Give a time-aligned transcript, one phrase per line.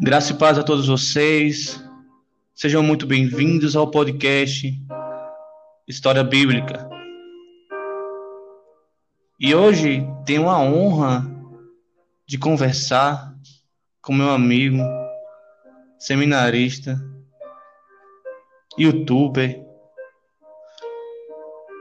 [0.00, 1.80] Graça e paz a todos vocês.
[2.52, 4.76] Sejam muito bem-vindos ao podcast
[5.86, 6.88] História Bíblica.
[9.38, 11.24] E hoje tenho a honra
[12.26, 13.32] de conversar
[14.02, 14.78] com meu amigo,
[15.96, 17.00] seminarista,
[18.76, 19.64] youtuber,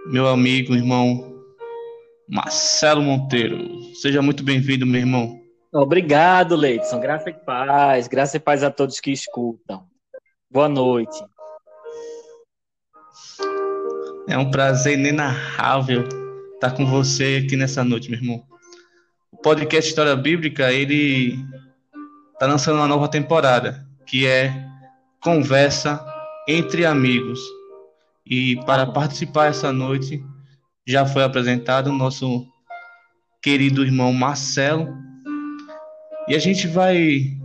[0.05, 1.33] meu amigo, irmão
[2.29, 3.81] Marcelo Monteiro.
[3.95, 5.42] Seja muito bem-vindo, meu irmão.
[5.73, 6.99] Obrigado, Leidson.
[6.99, 8.07] Graça e paz.
[8.07, 9.87] Graça e paz a todos que escutam.
[10.47, 11.19] Boa noite.
[14.29, 16.03] É um prazer inenarrável
[16.53, 18.43] estar com você aqui nessa noite, meu irmão.
[19.31, 21.39] O podcast História Bíblica, ele
[22.33, 24.53] está lançando uma nova temporada, que é
[25.19, 26.05] Conversa
[26.47, 27.39] entre Amigos.
[28.23, 30.23] E para participar essa noite,
[30.85, 32.45] já foi apresentado o nosso
[33.41, 35.02] querido irmão Marcelo,
[36.27, 37.37] e a gente vai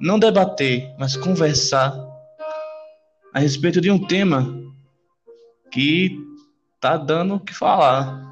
[0.00, 1.94] não debater, mas conversar
[3.32, 4.62] a respeito de um tema
[5.70, 6.18] que
[6.80, 8.22] tá dando o que falar,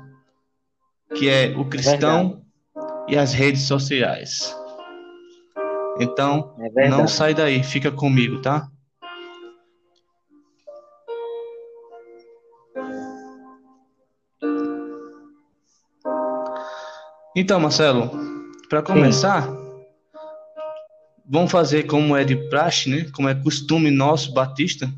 [1.14, 2.42] que é o cristão
[3.08, 4.56] é e as redes sociais.
[6.00, 8.68] Então, é não sai daí, fica comigo, tá?
[17.34, 18.31] Então, Marcelo,
[18.72, 19.84] para começar, Sim.
[21.28, 23.06] vamos fazer como é de praxe, né?
[23.14, 24.90] Como é costume nosso, Batista.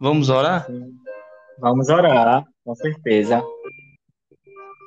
[0.00, 0.66] Vamos orar?
[1.60, 3.40] Vamos orar, com certeza.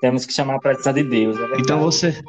[0.02, 1.40] Temos que chamar a presença de Deus.
[1.40, 2.22] É então você,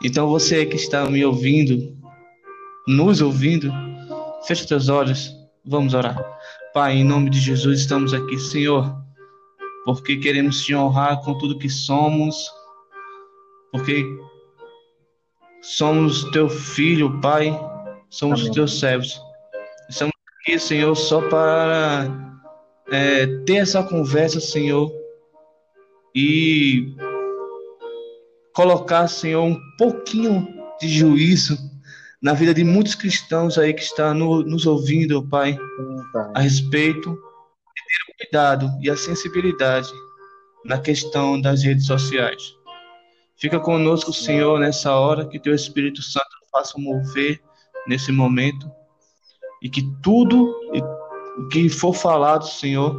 [0.00, 1.98] então você que está me ouvindo,
[2.86, 3.72] nos ouvindo,
[4.46, 5.34] feche seus olhos.
[5.64, 6.16] Vamos orar.
[6.72, 8.96] Pai, em nome de Jesus, estamos aqui, Senhor,
[9.84, 12.48] porque queremos te honrar com tudo que somos
[13.76, 14.06] porque
[15.60, 17.50] somos teu filho, Pai,
[18.08, 18.52] somos Amém.
[18.52, 19.20] teus servos.
[19.90, 22.08] Estamos aqui, Senhor, só para
[22.90, 24.90] é, ter essa conversa, Senhor,
[26.14, 26.96] e
[28.54, 30.48] colocar, Senhor, um pouquinho
[30.80, 31.58] de juízo
[32.22, 35.96] na vida de muitos cristãos aí que estão no, nos ouvindo, Pai, Sim,
[36.34, 39.92] a respeito de ter o cuidado e a sensibilidade
[40.64, 42.56] na questão das redes sociais.
[43.36, 47.40] Fica conosco, Senhor, nessa hora, que teu Espírito Santo faça mover
[47.86, 48.70] nesse momento
[49.62, 50.50] e que tudo
[51.38, 52.98] o que for falado, Senhor,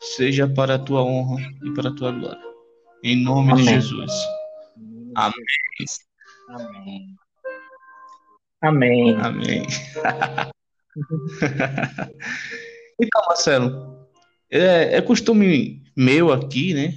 [0.00, 2.40] seja para a tua honra e para a tua glória.
[3.02, 3.64] Em nome Amém.
[3.64, 4.12] de Jesus.
[5.16, 5.34] Amém.
[8.62, 9.16] Amém.
[9.16, 9.66] Amém.
[13.00, 14.06] então, Marcelo,
[14.48, 16.94] é, é costume meu aqui, né,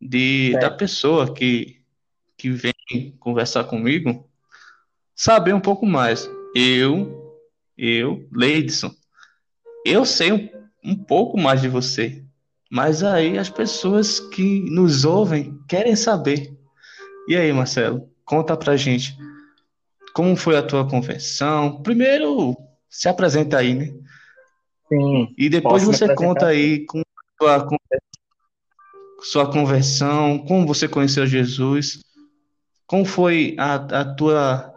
[0.00, 1.83] de da pessoa que
[2.44, 2.74] que vem
[3.18, 4.28] conversar comigo
[5.14, 6.30] saber um pouco mais.
[6.54, 7.40] Eu,
[7.78, 8.90] eu, Leidson,
[9.86, 10.48] eu sei um,
[10.84, 12.22] um pouco mais de você,
[12.70, 16.54] mas aí as pessoas que nos ouvem querem saber.
[17.26, 19.16] E aí, Marcelo, conta pra gente
[20.12, 21.82] como foi a tua conversão.
[21.82, 22.54] Primeiro,
[22.90, 23.86] se apresenta aí, né?
[24.86, 25.34] Sim.
[25.38, 27.68] E depois você conta aí com a sua,
[29.22, 32.04] sua conversão, como você conheceu Jesus.
[32.94, 34.72] Como foi a, a tua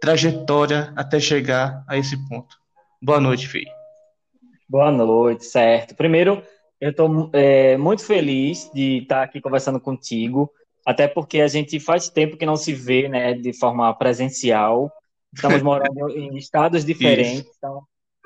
[0.00, 2.56] trajetória até chegar a esse ponto?
[3.02, 3.66] Boa noite, Fih.
[4.66, 5.94] Boa noite, certo.
[5.94, 6.42] Primeiro,
[6.80, 10.50] eu estou é, muito feliz de estar aqui conversando contigo,
[10.86, 14.90] até porque a gente faz tempo que não se vê né, de forma presencial.
[15.34, 17.52] Estamos morando em estados diferentes, Isso.
[17.58, 17.82] então,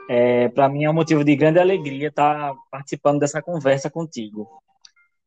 [0.09, 4.49] é, para mim é um motivo de grande alegria estar participando dessa conversa contigo.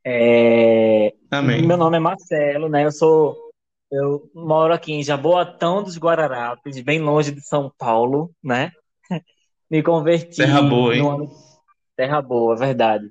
[0.05, 1.67] É, Amém.
[1.67, 2.85] Meu nome é Marcelo, né?
[2.85, 3.44] Eu sou
[3.91, 8.71] eu moro aqui em Jaboatão dos Guararapes, bem longe de São Paulo, né?
[9.69, 10.37] Me converti.
[10.37, 11.01] Terra boa, hein?
[11.01, 11.31] No ano...
[11.95, 13.09] Terra boa, verdade.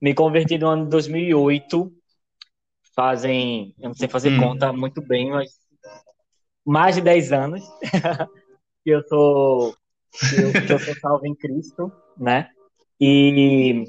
[0.00, 1.92] Me converti no ano de 2008.
[2.94, 4.38] Fazem, eu não sei fazer hum.
[4.38, 5.50] conta muito bem, mas
[6.64, 7.64] mais de 10 anos
[8.84, 9.74] que eu sou
[10.12, 12.50] que eu, que eu sou salvo em Cristo, né?
[13.00, 13.84] E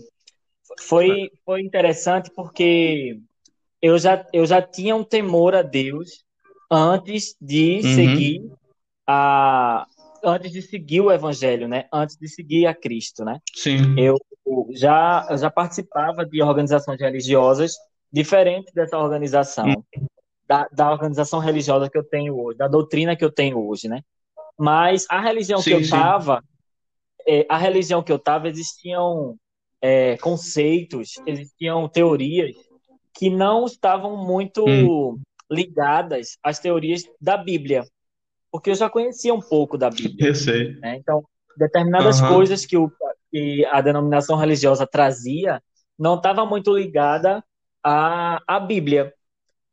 [0.81, 3.19] foi, foi interessante porque
[3.81, 6.23] eu já, eu já tinha um temor a Deus
[6.73, 7.95] antes de uhum.
[7.95, 8.51] seguir
[9.05, 9.85] a
[10.23, 11.85] antes de seguir o evangelho, né?
[11.93, 13.39] Antes de seguir a Cristo, né?
[13.53, 13.95] Sim.
[13.97, 14.17] Eu
[14.71, 17.75] já já participava de organizações religiosas
[18.11, 20.07] diferentes dessa organização, uhum.
[20.47, 24.01] da, da organização religiosa que eu tenho hoje, da doutrina que eu tenho hoje, né?
[24.57, 26.43] Mas a religião sim, que eu estava,
[27.27, 29.35] é, a religião que eu estava, existiam
[29.81, 32.55] é, conceitos, existiam teorias
[33.13, 35.19] que não estavam muito hum.
[35.53, 37.83] Ligadas às teorias da Bíblia,
[38.51, 40.29] porque eu já conhecia um pouco da Bíblia.
[40.29, 40.75] Eu sei.
[40.75, 40.97] Né?
[40.97, 41.23] Então,
[41.57, 42.29] determinadas uhum.
[42.29, 42.91] coisas que, o,
[43.31, 45.61] que a denominação religiosa trazia
[45.97, 47.43] não estava muito ligada
[47.83, 49.13] à, à Bíblia.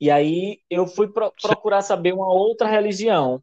[0.01, 3.43] E aí eu fui pro, procurar saber uma outra religião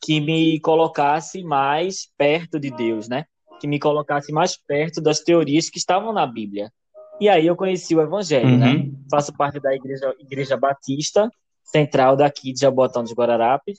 [0.00, 3.24] que me colocasse mais perto de Deus, né?
[3.60, 6.70] Que me colocasse mais perto das teorias que estavam na Bíblia.
[7.20, 8.66] E aí eu conheci o Evangelho, né?
[8.66, 8.84] uhum.
[8.84, 8.92] né?
[9.10, 11.28] Faço parte da igreja, igreja Batista
[11.66, 13.76] Central daqui de Jabotão dos Guararapes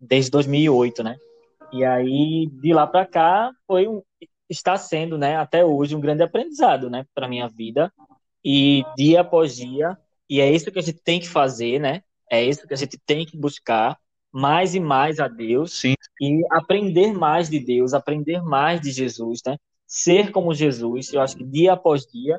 [0.00, 1.16] desde 2008, né?
[1.72, 4.02] E aí de lá para cá foi um,
[4.48, 7.92] está sendo, né, até hoje um grande aprendizado, né, para minha vida.
[8.44, 9.96] E dia após dia,
[10.28, 12.02] e é isso que a gente tem que fazer, né?
[12.30, 13.98] É isso que a gente tem que buscar
[14.32, 15.94] mais e mais a Deus Sim.
[16.20, 19.56] e aprender mais de Deus, aprender mais de Jesus, né?
[19.86, 21.12] Ser como Jesus.
[21.12, 22.38] Eu acho que dia após dia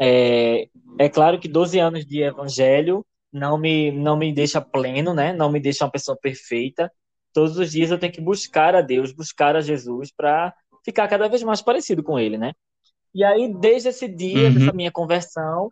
[0.00, 3.04] é, é claro que 12 anos de evangelho
[3.34, 5.32] não me não me deixa pleno, né?
[5.32, 6.90] Não me deixa uma pessoa perfeita.
[7.32, 10.54] Todos os dias eu tenho que buscar a Deus, buscar a Jesus para
[10.84, 12.52] ficar cada vez mais parecido com ele, né?
[13.12, 14.54] E aí desde esse dia uhum.
[14.54, 15.68] dessa minha conversão,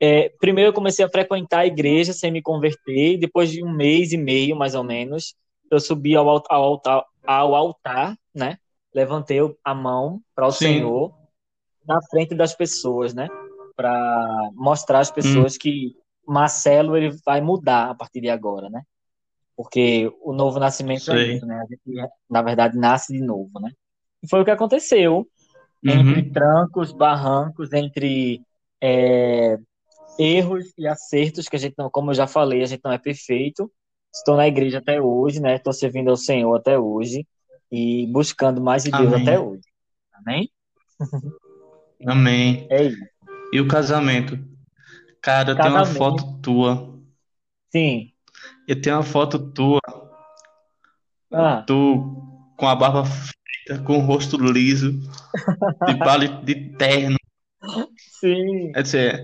[0.00, 4.12] é, primeiro eu comecei a frequentar a igreja sem me converter, depois de um mês
[4.12, 5.34] e meio, mais ou menos,
[5.70, 8.58] eu subi ao, ao, altar, ao altar, né?
[8.94, 10.52] Levantei a mão para o.
[10.52, 11.12] Senhor
[11.86, 13.28] na frente das pessoas, né?
[13.74, 15.58] Para mostrar às pessoas hum.
[15.60, 15.96] que
[16.26, 18.82] Marcelo ele vai mudar a partir de agora, né?
[19.56, 21.60] Porque o novo nascimento é isso, né?
[21.60, 23.70] A gente, na verdade, nasce de novo, né?
[24.22, 25.26] E foi o que aconteceu.
[25.84, 25.92] Uhum.
[25.92, 28.40] Entre trancos, barrancos, entre
[28.80, 29.58] é,
[30.18, 32.98] erros e acertos que a gente não, como eu já falei, a gente não é
[32.98, 33.70] perfeito.
[34.14, 35.56] Estou na igreja até hoje, né?
[35.56, 37.26] Estou servindo ao Senhor até hoje
[37.70, 39.22] e buscando mais de Deus Amém.
[39.22, 39.62] até hoje.
[40.14, 40.50] Amém?
[42.06, 42.66] Amém.
[42.70, 43.02] É isso.
[43.52, 44.38] E o casamento?
[45.22, 47.00] Cara, eu tenho uma foto tua.
[47.70, 48.12] Sim.
[48.66, 49.80] Eu tenho uma foto tua.
[51.32, 51.62] Ah.
[51.66, 52.22] Tu
[52.56, 54.92] com a barba feita, com o rosto liso,
[55.86, 57.16] de palito de terno.
[57.96, 58.72] Sim.
[58.74, 59.22] É dizer,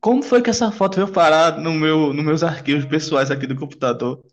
[0.00, 3.56] como foi que essa foto veio parar no meu, nos meus arquivos pessoais aqui do
[3.56, 4.24] computador?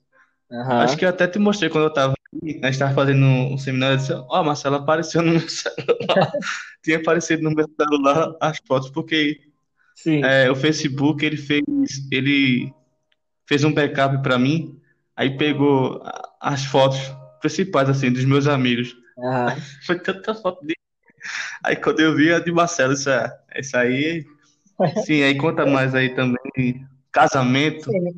[0.50, 0.72] Uhum.
[0.72, 3.58] Acho que eu até te mostrei quando eu tava aqui, a gente tava fazendo um
[3.58, 6.32] seminário, eu disse, ó, oh, Marcelo, apareceu no meu celular.
[6.84, 9.40] Tinha aparecido no meu celular as fotos, porque
[10.24, 11.64] é, o Facebook, ele fez,
[12.12, 12.74] ele
[13.48, 14.80] fez um backup para mim,
[15.16, 16.02] aí pegou
[16.40, 17.00] as fotos
[17.40, 18.96] principais, assim, dos meus amigos.
[19.18, 19.48] Uhum.
[19.86, 20.76] Foi tanta foto de...
[21.64, 24.24] Aí quando eu vi a de Marcelo, isso, é, isso aí
[25.06, 26.86] Sim, aí conta mais aí também.
[27.12, 27.92] Casamento.
[27.92, 28.14] Sim,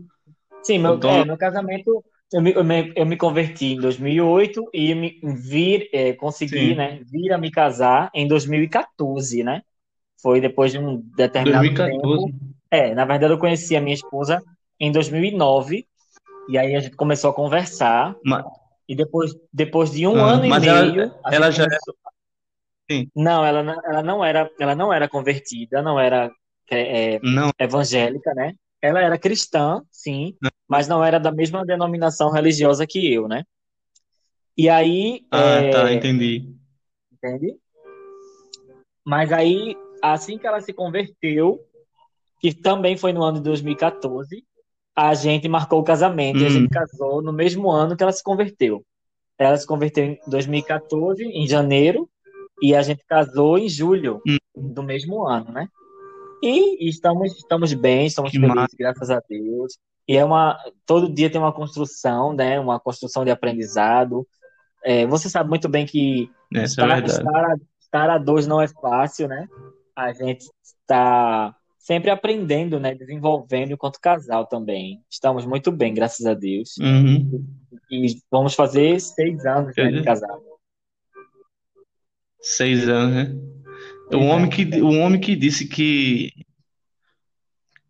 [0.63, 2.03] Sim meu, é, meu casamento,
[2.33, 6.75] eu me, eu me, eu, me, converti em 2008 e me vir, é, consegui, Sim.
[6.75, 9.61] né, vir a me casar em 2014, né?
[10.21, 12.25] Foi depois de um determinado 2014.
[12.25, 12.39] tempo.
[12.69, 14.43] É, na verdade eu conheci a minha esposa
[14.79, 15.87] em 2009
[16.49, 18.15] e aí a gente começou a conversar.
[18.23, 18.45] Mas...
[18.87, 21.01] E depois, depois de um ah, ano e meio.
[21.01, 21.65] Ela, ela já.
[21.65, 21.95] Começou...
[22.89, 23.11] Sim.
[23.13, 26.31] Não, ela, ela não era, ela não era convertida, não era
[26.71, 27.19] é, é,
[27.59, 28.53] evangélica, né?
[28.81, 30.35] Ela era cristã, sim,
[30.67, 33.43] mas não era da mesma denominação religiosa que eu, né?
[34.57, 35.25] E aí.
[35.31, 35.69] Ah, é...
[35.69, 36.55] tá, entendi.
[37.11, 37.57] Entende?
[39.03, 39.75] Mas aí,
[40.13, 41.59] assim que ela se converteu,
[42.39, 44.43] que também foi no ano de 2014,
[44.95, 46.41] a gente marcou o casamento hum.
[46.41, 46.69] e a gente hum.
[46.71, 48.83] casou no mesmo ano que ela se converteu.
[49.37, 52.09] Ela se converteu em 2014, em janeiro,
[52.61, 54.37] e a gente casou em julho hum.
[54.55, 55.67] do mesmo ano, né?
[56.41, 58.75] E estamos, estamos bem, estamos que felizes, massa.
[58.77, 59.77] graças a Deus.
[60.07, 60.57] E é uma.
[60.85, 62.59] Todo dia tem uma construção, né?
[62.59, 64.25] Uma construção de aprendizado.
[64.83, 68.61] É, você sabe muito bem que é estar, é estar, a, estar a dois não
[68.61, 69.47] é fácil, né?
[69.97, 72.93] A gente está sempre aprendendo, né?
[72.93, 75.03] Desenvolvendo enquanto casal também.
[75.09, 76.77] Estamos muito bem, graças a Deus.
[76.77, 77.43] Uhum.
[77.89, 80.39] E vamos fazer seis anos né, de casado.
[82.39, 83.35] Seis anos, né?
[84.13, 86.31] O homem que, o homem que disse que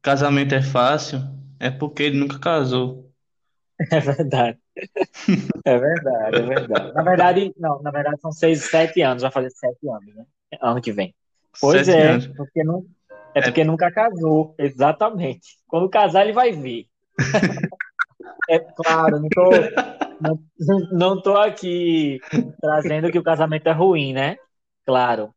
[0.02, 1.20] casamento é fácil
[1.60, 3.06] é porque ele nunca casou.
[3.92, 4.58] É verdade.
[5.64, 6.94] É verdade, é verdade.
[6.94, 10.26] Na verdade, não, na verdade são seis, sete anos, vai fazer sete anos, né?
[10.60, 11.14] Ano que vem.
[11.60, 12.28] Pois sete é, anos.
[12.28, 12.86] porque não,
[13.34, 13.66] é porque é...
[13.66, 15.58] nunca casou, exatamente.
[15.68, 16.86] Quando casar, ele vai ver.
[18.50, 19.50] É claro, não tô,
[20.22, 20.40] não,
[20.92, 22.20] não tô aqui
[22.62, 24.38] trazendo que o casamento é ruim, né?
[24.86, 25.34] Claro.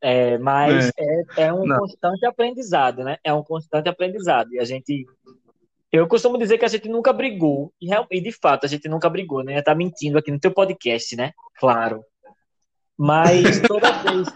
[0.00, 1.78] É, mas é, é, é um Não.
[1.78, 3.18] constante aprendizado, né?
[3.22, 4.52] É um constante aprendizado.
[4.52, 5.06] E a gente.
[5.92, 7.72] Eu costumo dizer que a gente nunca brigou.
[7.80, 9.60] E, e de fato, a gente nunca brigou, né?
[9.60, 11.32] Tá mentindo aqui no teu podcast, né?
[11.58, 12.02] Claro.
[12.96, 14.28] Mas toda vez.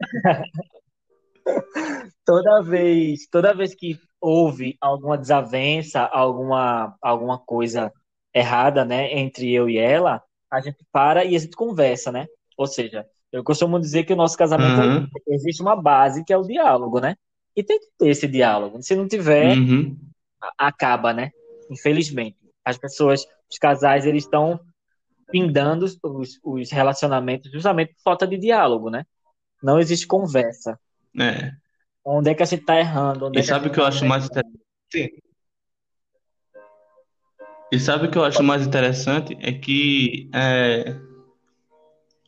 [2.24, 7.92] toda vez, toda vez que houve alguma desavença, alguma, alguma coisa
[8.34, 12.26] errada, né, entre eu e ela, a gente para e a gente conversa, né?
[12.56, 15.06] Ou seja, eu costumo dizer que o nosso casamento uhum.
[15.28, 17.16] existe uma base que é o diálogo, né?
[17.54, 18.82] E tem que ter esse diálogo.
[18.82, 19.96] Se não tiver, uhum.
[20.58, 21.30] acaba, né?
[21.70, 22.36] Infelizmente.
[22.64, 24.60] As pessoas, os casais, eles estão
[25.30, 25.98] pindando os,
[26.42, 29.04] os relacionamentos justamente por falta de diálogo, né?
[29.66, 30.78] Não existe conversa.
[31.18, 31.50] É.
[32.04, 33.32] Onde é que a gente está errando?
[33.34, 34.62] e sabe o que eu acho mais interessante?
[37.72, 39.36] E sabe o que eu acho mais interessante?
[39.40, 40.96] É que é,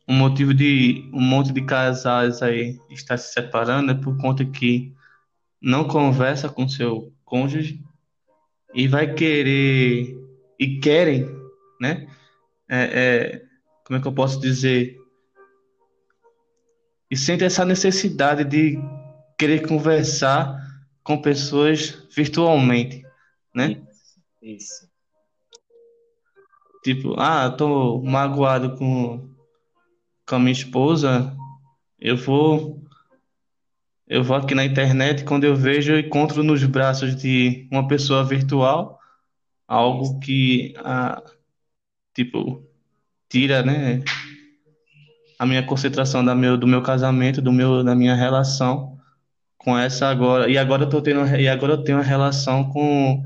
[0.09, 4.93] o motivo de um monte de casais aí estar se separando é por conta que
[5.63, 7.81] não conversa com seu cônjuge
[8.75, 10.19] e vai querer
[10.59, 11.25] e querem,
[11.81, 12.09] né?
[12.69, 13.43] É, é,
[13.85, 14.98] como é que eu posso dizer?
[17.11, 18.79] E sente essa necessidade de
[19.39, 20.59] querer conversar
[21.03, 23.03] com pessoas virtualmente,
[23.55, 23.81] né?
[24.43, 24.89] Isso.
[26.83, 29.29] Tipo, ah, tô magoado com,
[30.27, 31.35] com a minha esposa,
[31.99, 32.83] eu vou
[34.07, 38.25] eu vou aqui na internet quando eu vejo eu encontro nos braços de uma pessoa
[38.25, 38.99] virtual
[39.67, 41.23] algo que ah,
[42.15, 42.65] tipo
[43.29, 44.03] tira, né,
[45.39, 48.99] a minha concentração da meu, do meu casamento, do meu da minha relação
[49.57, 50.51] com essa agora.
[50.51, 53.23] E agora eu tô tendo e agora eu tenho uma relação com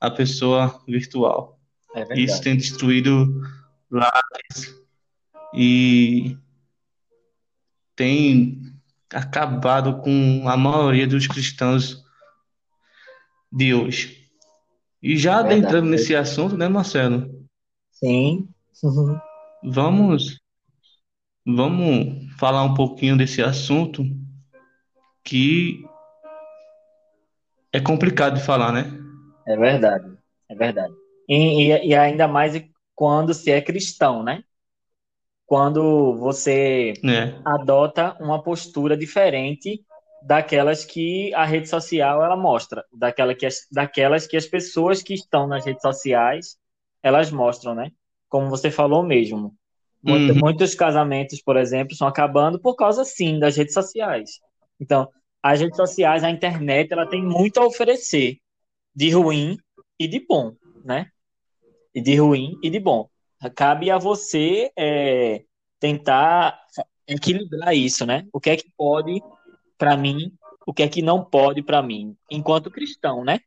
[0.00, 1.58] a pessoa virtual.
[1.94, 3.42] É Isso tem destruído
[3.90, 4.76] lares
[5.54, 6.36] e
[7.96, 8.60] tem
[9.10, 12.04] acabado com a maioria dos cristãos
[13.50, 14.28] de hoje.
[15.02, 17.46] E já é adentrando nesse assunto, né, Marcelo?
[17.92, 18.48] Sim.
[18.82, 19.18] Uhum.
[19.64, 20.38] Vamos
[21.48, 24.04] vamos falar um pouquinho desse assunto
[25.24, 25.82] que
[27.72, 28.84] é complicado de falar, né?
[29.46, 30.16] É verdade,
[30.48, 30.92] é verdade.
[31.28, 32.62] E, e, e, ainda mais
[32.94, 34.42] quando se é cristão, né?
[35.46, 37.40] Quando você é.
[37.44, 39.82] adota uma postura diferente
[40.22, 45.14] daquelas que a rede social ela mostra, daquela que as, daquelas que as pessoas que
[45.14, 46.58] estão nas redes sociais
[47.02, 47.90] elas mostram, né?
[48.28, 49.57] Como você falou mesmo.
[50.02, 50.38] Muito, uhum.
[50.38, 54.40] Muitos casamentos, por exemplo, estão acabando por causa, sim, das redes sociais.
[54.80, 55.08] Então,
[55.42, 58.38] as redes sociais, a internet, ela tem muito a oferecer
[58.94, 59.58] de ruim
[59.98, 61.06] e de bom, né?
[61.94, 63.08] E de ruim e de bom.
[63.54, 65.42] Cabe a você é,
[65.78, 66.60] tentar
[67.06, 68.26] equilibrar isso, né?
[68.32, 69.20] O que é que pode
[69.76, 70.32] para mim,
[70.66, 73.40] o que é que não pode para mim, enquanto cristão, né?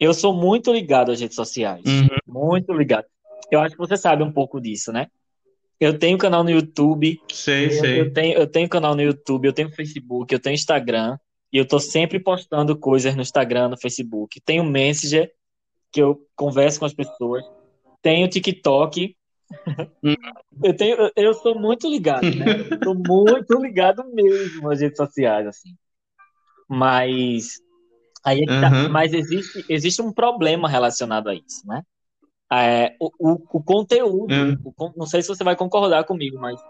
[0.00, 2.08] Eu sou muito ligado às redes sociais, uhum.
[2.26, 3.06] muito ligado.
[3.50, 5.08] Eu acho que você sabe um pouco disso, né?
[5.84, 7.20] Eu tenho canal no YouTube.
[7.30, 8.00] Sei, eu, sei.
[8.00, 11.18] Eu tenho, eu tenho canal no YouTube, eu tenho Facebook, eu tenho Instagram.
[11.52, 14.40] E eu tô sempre postando coisas no Instagram, no Facebook.
[14.40, 15.30] Tenho Messenger,
[15.92, 17.44] que eu converso com as pessoas.
[18.00, 19.14] Tenho TikTok.
[20.02, 20.14] Hum.
[20.64, 22.46] eu, tenho, eu sou muito ligado, né?
[22.72, 25.76] Eu tô muito ligado mesmo às redes sociais, assim.
[26.68, 27.60] Mas.
[28.24, 28.70] Aí é tá.
[28.70, 28.88] uhum.
[28.88, 31.82] Mas existe, existe um problema relacionado a isso, né?
[32.52, 34.72] É, o, o, o, conteúdo, uhum.
[34.78, 36.60] o, não sei se você vai concordar comigo, mas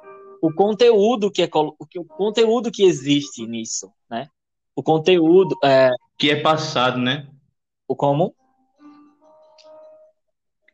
[0.41, 4.29] o conteúdo que é o, o conteúdo que existe nisso, né?
[4.75, 5.57] o conteúdo.
[5.63, 5.91] É...
[6.19, 7.27] Que é passado, né?
[7.87, 8.35] O como?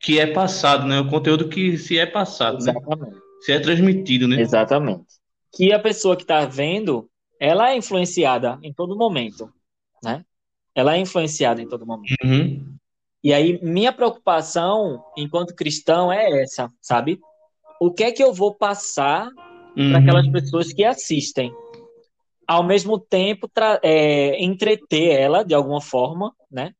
[0.00, 1.00] Que é passado, né?
[1.00, 2.72] O conteúdo que se é passado, né?
[2.72, 3.14] Exatamente.
[3.14, 3.20] né?
[3.42, 4.40] Se é transmitido, né?
[4.40, 5.06] Exatamente.
[5.52, 9.52] Que a pessoa que está vendo, ela é influenciada em todo momento,
[10.02, 10.24] né?
[10.74, 12.14] Ela é influenciada em todo momento.
[12.24, 12.76] Uhum.
[13.22, 17.20] E aí, minha preocupação, enquanto cristão, é essa, sabe?
[17.80, 19.28] O que é que eu vou passar
[19.76, 19.90] uhum.
[19.90, 21.52] para aquelas pessoas que assistem?
[22.50, 23.48] ao mesmo tempo
[23.80, 26.72] é, entreter ela de alguma forma, né?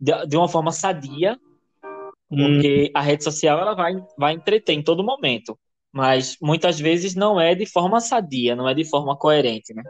[0.00, 1.38] De, de uma forma sadia,
[2.30, 2.90] porque hum.
[2.94, 5.58] a rede social ela vai, vai entreter em todo momento,
[5.92, 9.82] mas muitas vezes não é de forma sadia, não é de forma coerente, né?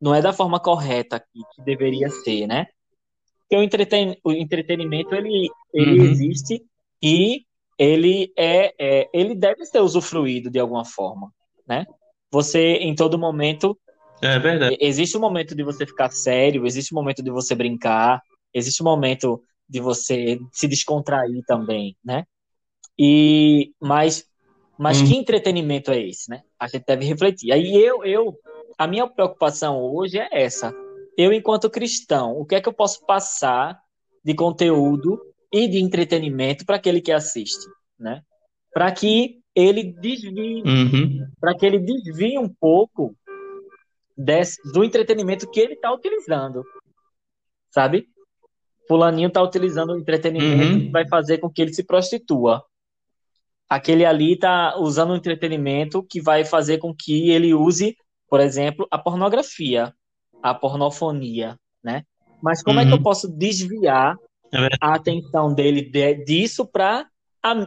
[0.00, 2.66] Não é da forma correta que, que deveria ser, né?
[3.50, 6.06] Porque o, entreten, o entretenimento ele, ele uhum.
[6.06, 6.62] existe
[7.02, 7.42] e
[7.76, 11.32] ele é, é ele deve ser usufruído de alguma forma,
[11.66, 11.84] né?
[12.30, 13.76] Você em todo momento
[14.22, 14.76] é verdade.
[14.80, 18.22] Existe um momento de você ficar sério, existe um momento de você brincar,
[18.54, 22.24] existe um momento de você se descontrair também, né?
[22.96, 24.26] E mas
[24.78, 25.06] mas hum.
[25.06, 26.42] que entretenimento é esse, né?
[26.56, 27.50] A gente deve refletir.
[27.50, 28.38] Aí eu eu
[28.78, 30.72] a minha preocupação hoje é essa.
[31.22, 33.78] Eu enquanto cristão, o que é que eu posso passar
[34.24, 35.20] de conteúdo
[35.52, 37.62] e de entretenimento para aquele que assiste,
[37.98, 38.22] né?
[38.72, 41.30] Para que ele desvie, uhum.
[41.38, 43.14] para que ele desvie um pouco
[44.16, 46.64] desse, do entretenimento que ele está utilizando.
[47.70, 48.08] Sabe?
[48.88, 50.80] Fulaninho está utilizando o entretenimento uhum.
[50.86, 52.64] que vai fazer com que ele se prostitua.
[53.68, 57.94] aquele ali está usando um entretenimento que vai fazer com que ele use,
[58.26, 59.94] por exemplo, a pornografia,
[60.42, 62.04] a pornofonia, né?
[62.42, 62.84] Mas como uhum.
[62.84, 63.02] é que eu uhum.
[63.02, 64.16] posso desviar
[64.52, 67.06] é a atenção dele de, disso para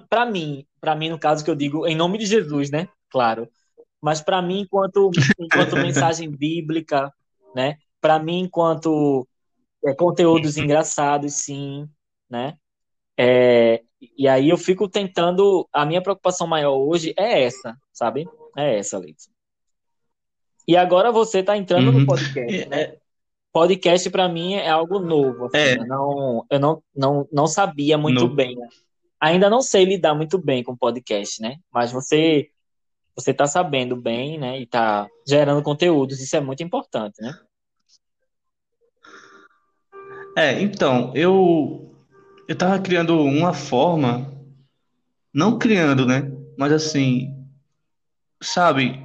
[0.10, 2.88] para mim, para mim no caso que eu digo em nome de Jesus, né?
[3.10, 3.48] Claro.
[4.02, 7.12] Mas para mim enquanto enquanto mensagem bíblica,
[7.56, 7.78] né?
[8.02, 9.28] Para mim enquanto
[9.86, 11.88] é, conteúdos engraçados, sim,
[12.30, 12.58] né?
[13.18, 13.82] É,
[14.18, 15.68] e aí eu fico tentando.
[15.72, 18.28] A minha preocupação maior hoje é essa, sabe?
[18.58, 19.30] É essa, Leite.
[20.68, 22.00] E agora você está entrando uhum.
[22.00, 22.82] no podcast, né?
[22.82, 22.98] É.
[23.52, 25.46] Podcast para mim é algo novo.
[25.46, 25.78] Assim, é.
[25.78, 28.34] Eu, não, eu não, não, não sabia muito no...
[28.34, 28.56] bem.
[28.56, 28.68] Né?
[29.20, 31.58] Ainda não sei lidar muito bem com podcast, né?
[31.72, 32.50] Mas você
[33.16, 34.60] você está sabendo bem, né?
[34.60, 36.20] E está gerando conteúdos.
[36.20, 37.38] Isso é muito importante, né?
[40.36, 41.96] É, então, eu
[42.48, 44.34] eu tava criando uma forma,
[45.34, 46.24] não criando, né?
[46.58, 47.48] Mas assim,
[48.42, 49.00] sabe,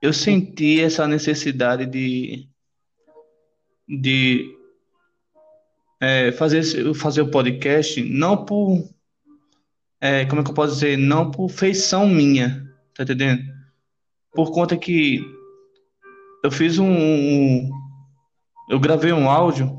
[0.00, 2.48] eu senti essa necessidade de,
[3.88, 4.56] de
[6.00, 8.88] é, fazer, fazer o podcast, não por,
[10.00, 12.64] é, como é que eu posso dizer, não por feição minha,
[12.94, 13.42] tá entendendo?
[14.32, 15.20] Por conta que
[16.44, 17.70] eu fiz um, um
[18.68, 19.76] eu gravei um áudio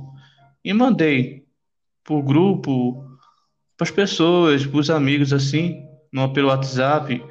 [0.63, 1.45] e mandei
[2.03, 3.05] por grupo,
[3.77, 7.23] para as pessoas, para os amigos assim, no, pelo WhatsApp.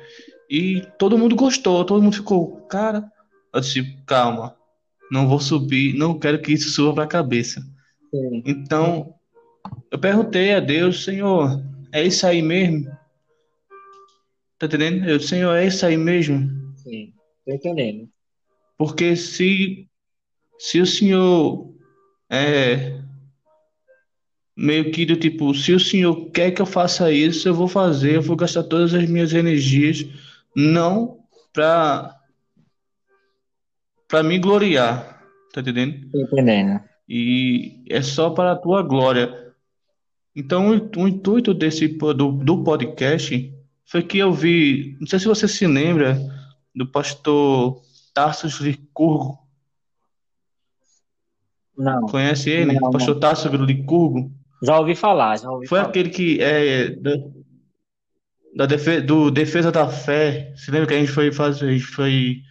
[0.49, 3.11] E todo mundo gostou, todo mundo ficou, cara,
[3.53, 4.57] eu disse, calma,
[5.11, 7.61] não vou subir, não quero que isso suba para a cabeça.
[8.11, 8.43] Sim.
[8.47, 9.15] Então,
[9.91, 11.63] eu perguntei a Deus, Senhor,
[11.93, 12.91] é isso aí mesmo?
[14.59, 15.09] Tá entendendo?
[15.09, 16.49] Eu, Senhor, é isso aí mesmo?
[16.77, 17.13] Sim,
[17.45, 18.09] tô entendendo.
[18.77, 19.87] Porque se,
[20.59, 21.75] se o Senhor
[22.31, 23.01] é,
[24.59, 28.17] meio que do tipo, se o senhor quer que eu faça isso, eu vou fazer,
[28.17, 30.05] eu vou gastar todas as minhas energias,
[30.59, 31.21] não
[31.53, 32.17] para
[34.09, 36.11] para me gloriar, tá entendendo?
[36.11, 36.81] Tô entendendo.
[37.09, 39.53] E é só para a tua glória.
[40.35, 45.27] Então, o, o intuito desse do, do podcast foi que eu vi, não sei se
[45.27, 46.19] você se lembra
[46.75, 47.81] do pastor
[48.15, 49.39] Tarsus Licurgo.
[51.77, 52.07] Não.
[52.07, 52.73] Conhece ele?
[52.73, 54.33] Não, pastor Tarsus Licurgo?
[54.63, 55.91] Já ouvi falar, já ouvi Foi falar.
[55.91, 56.97] aquele que é
[58.55, 60.53] da, defesa, do Defesa da Fé.
[60.57, 62.43] Você lembra que a gente foi fazer, a gente foi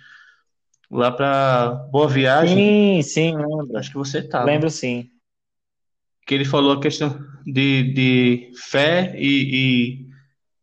[0.90, 2.58] lá para Boa Viagem?
[2.58, 3.78] Sim, sim, lembro.
[3.78, 4.44] Acho que você tá.
[4.44, 5.10] Lembro sim.
[6.26, 10.06] Que ele falou a questão de, de fé e,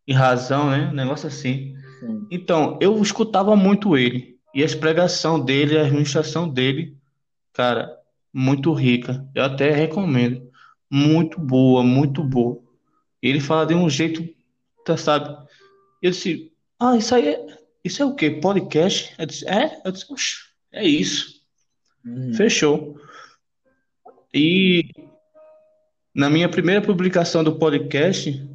[0.07, 0.89] e, e razão, né?
[0.91, 1.75] Um negócio assim.
[2.01, 2.27] Sim.
[2.31, 4.35] Então, eu escutava muito ele.
[4.55, 6.97] E a pregação dele, a administração dele,
[7.53, 7.91] cara,
[8.33, 9.27] muito rica.
[9.35, 10.43] Eu até recomendo
[10.91, 12.61] muito boa, muito boa.
[13.21, 14.29] Ele fala de um jeito,
[14.85, 15.29] tá, sabe?
[16.03, 18.31] Eu disse, ah, isso aí é, isso é o quê?
[18.31, 19.15] Podcast?
[19.19, 19.81] Eu disse, é?
[19.85, 20.07] Eu disse,
[20.73, 21.43] é isso.
[22.05, 22.33] Hum.
[22.35, 23.01] Fechou.
[24.33, 24.83] E
[26.15, 28.49] na minha primeira publicação do podcast,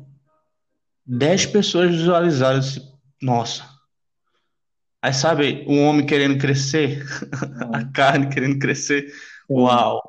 [1.06, 2.58] 10 pessoas visualizaram.
[2.58, 3.68] Eu disse, nossa.
[5.02, 7.06] Aí sabe, um homem querendo crescer,
[7.74, 9.12] a carne querendo crescer.
[9.50, 10.02] Uau!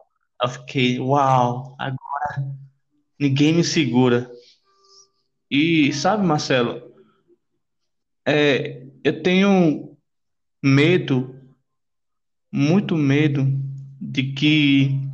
[0.42, 2.56] Eu fiquei, uau, agora
[3.18, 4.30] ninguém me segura.
[5.50, 6.94] E sabe, Marcelo,
[8.26, 9.96] é, eu tenho
[10.62, 11.34] medo,
[12.52, 13.46] muito medo,
[14.00, 15.10] de que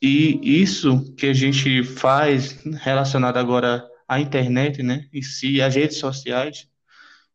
[0.00, 5.96] e isso que a gente faz relacionado agora à internet, né, e si, as redes
[5.96, 6.68] sociais,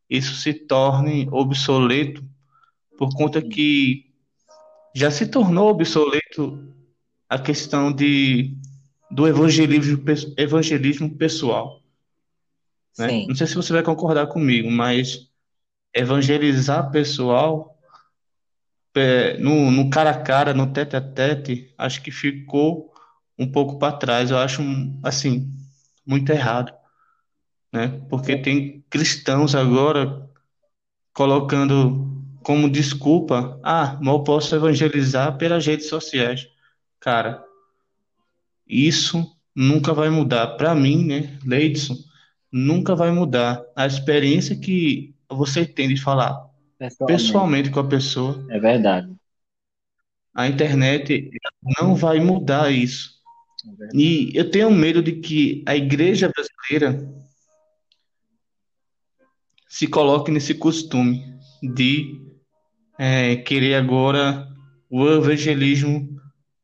[0.09, 2.23] isso se torne obsoleto
[2.97, 4.11] por conta que
[4.93, 6.71] já se tornou obsoleto
[7.27, 8.55] a questão de,
[9.09, 10.03] do evangelismo,
[10.37, 11.80] evangelismo pessoal.
[12.97, 13.25] Né?
[13.27, 15.29] Não sei se você vai concordar comigo, mas
[15.93, 17.77] evangelizar pessoal
[18.95, 22.91] é, no, no cara a cara, no tete a tete, acho que ficou
[23.37, 24.31] um pouco para trás.
[24.31, 24.61] Eu acho,
[25.03, 25.51] assim,
[26.05, 26.73] muito errado.
[27.71, 27.87] Né?
[28.09, 30.29] Porque tem cristãos agora
[31.13, 32.09] colocando
[32.43, 36.47] como desculpa, ah, mal posso evangelizar pelas redes sociais.
[36.99, 37.43] Cara,
[38.67, 39.25] isso
[39.55, 40.47] nunca vai mudar.
[40.57, 41.95] Para mim, né, Leidson,
[42.51, 43.63] nunca vai mudar.
[43.75, 48.45] A experiência que você tem de falar pessoalmente, pessoalmente com a pessoa.
[48.49, 49.13] É verdade.
[50.33, 51.29] A internet
[51.79, 53.21] não vai mudar isso.
[53.81, 57.07] É e eu tenho medo de que a igreja brasileira
[59.67, 61.23] se coloque nesse costume
[61.61, 62.19] de
[62.97, 64.47] é, querer agora
[64.89, 66.09] o evangelismo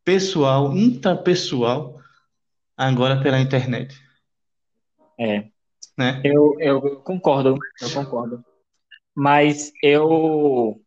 [0.04, 2.02] pessoal, intrapessoal,
[2.76, 3.96] agora pela internet.
[5.20, 5.50] É.
[5.98, 6.22] né?
[6.24, 8.44] Eu, eu concordo, eu concordo.
[9.16, 10.80] Mas eu,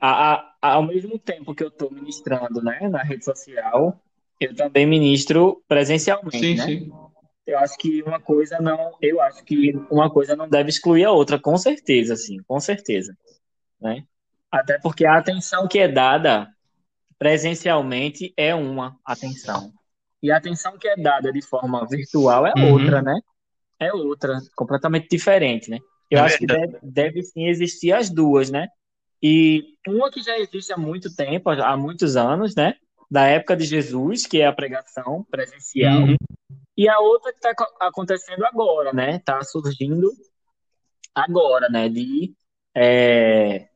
[0.00, 3.98] a, a, ao mesmo tempo que eu estou ministrando, né, na rede social,
[4.38, 6.64] eu também ministro presencialmente, Sim, né?
[6.64, 6.92] sim.
[7.46, 11.10] Eu acho que uma coisa não, eu acho que uma coisa não deve excluir a
[11.10, 13.16] outra, com certeza, sim, com certeza,
[13.80, 14.04] né?
[14.50, 16.48] Até porque a atenção que é dada
[17.18, 19.72] presencialmente é uma atenção.
[20.22, 22.72] E a atenção que é dada de forma virtual é Uhum.
[22.72, 23.18] outra, né?
[23.80, 25.78] É outra, completamente diferente, né?
[26.10, 26.72] Eu É acho que verdade.
[26.72, 28.68] deve, deve sim existir as duas, né?
[29.22, 32.74] E uma que já existe há muito tempo, há muitos anos, né?
[33.10, 36.02] Da época de Jesus, que é a pregação presencial.
[36.02, 36.16] Uhum.
[36.76, 39.16] E a outra que está acontecendo agora, né?
[39.16, 40.10] Está surgindo
[41.14, 41.88] agora, né?
[41.88, 42.34] De
[42.74, 43.68] é,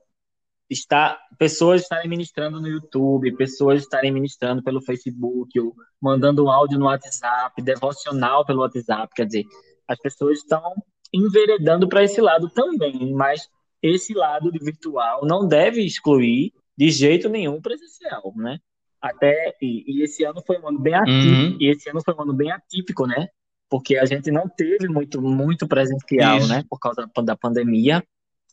[0.70, 6.78] estar, pessoas estarem ministrando no YouTube, pessoas estarem ministrando pelo Facebook, ou mandando um áudio
[6.78, 9.12] no WhatsApp, devocional pelo WhatsApp.
[9.14, 9.44] Quer dizer,
[9.88, 10.74] as pessoas estão
[11.12, 13.48] enveredando para esse lado também, mas
[13.82, 18.58] esse lado de virtual não deve excluir de jeito nenhum presencial, né?
[19.00, 21.56] Até e, e esse ano foi um ano bem atípico, Uhum.
[21.60, 23.28] e esse ano foi um ano bem atípico, né?
[23.68, 26.48] Porque a gente não teve muito muito presencial, Isso.
[26.48, 26.64] né?
[26.68, 28.02] Por causa da, da pandemia,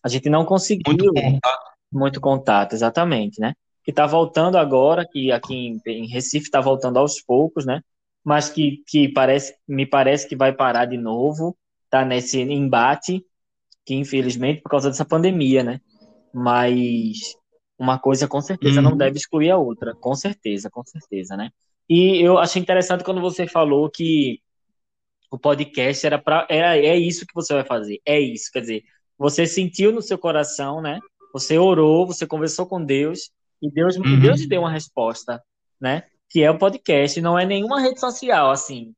[0.04, 1.72] a gente não conseguiu Muito contato.
[1.92, 3.54] muito contato, exatamente, né?
[3.84, 7.82] Que está voltando agora, que aqui em, em Recife está voltando aos poucos, né?
[8.24, 11.58] Mas que, que parece, me parece que vai parar de novo,
[11.90, 13.26] tá nesse embate,
[13.86, 15.82] que infelizmente por causa dessa pandemia, né?
[16.34, 17.36] Mas
[17.78, 18.98] uma coisa com certeza não Uhum.
[18.98, 21.50] deve excluir a outra, com certeza, com certeza, né?
[21.90, 24.40] E eu achei interessante quando você falou que
[25.32, 28.84] o podcast era para era é isso que você vai fazer, é isso, quer dizer,
[29.18, 31.00] você sentiu no seu coração, né?
[31.34, 33.32] Você orou, você conversou com Deus
[33.62, 34.20] e Deus, Uhum.
[34.22, 35.42] Deus te deu uma resposta,
[35.80, 36.04] né?
[36.32, 38.94] Que é o podcast, não é nenhuma rede social assim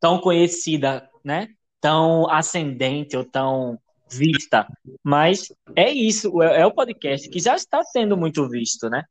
[0.00, 1.48] tão conhecida, né?
[1.80, 3.78] Tão ascendente ou tão
[4.10, 4.66] vista,
[5.04, 9.04] mas é isso, é, é o podcast que já está sendo muito visto, né?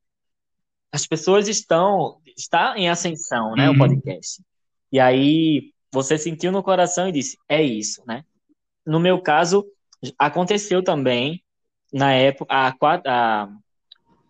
[0.91, 3.69] As pessoas estão está em ascensão, né?
[3.69, 3.77] O Uhum.
[3.77, 4.41] podcast.
[4.91, 8.23] E aí você sentiu no coração e disse, é isso, né?
[8.85, 9.65] No meu caso,
[10.17, 11.43] aconteceu também
[11.91, 13.49] na época, há quatro, há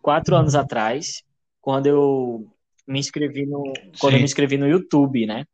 [0.02, 1.24] quatro anos atrás,
[1.62, 2.48] quando eu
[2.88, 4.20] me inscrevi no, quando eu Sim.
[4.20, 5.46] me inscrevi no YouTube, né?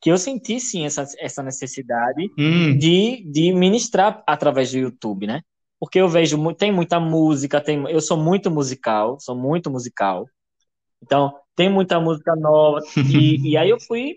[0.00, 2.76] Que eu senti sim essa, essa necessidade Hum.
[2.78, 5.40] de, de ministrar através do YouTube, né?
[5.80, 10.26] Porque eu vejo, tem muita música, tem, eu sou muito musical, sou muito musical.
[11.02, 12.80] Então, tem muita música nova.
[12.96, 14.16] E, e aí eu fui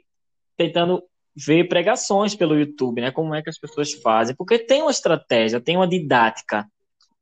[0.57, 1.03] tentando
[1.35, 3.11] ver pregações pelo YouTube, né?
[3.11, 4.35] Como é que as pessoas fazem.
[4.35, 6.65] Porque tem uma estratégia, tem uma didática,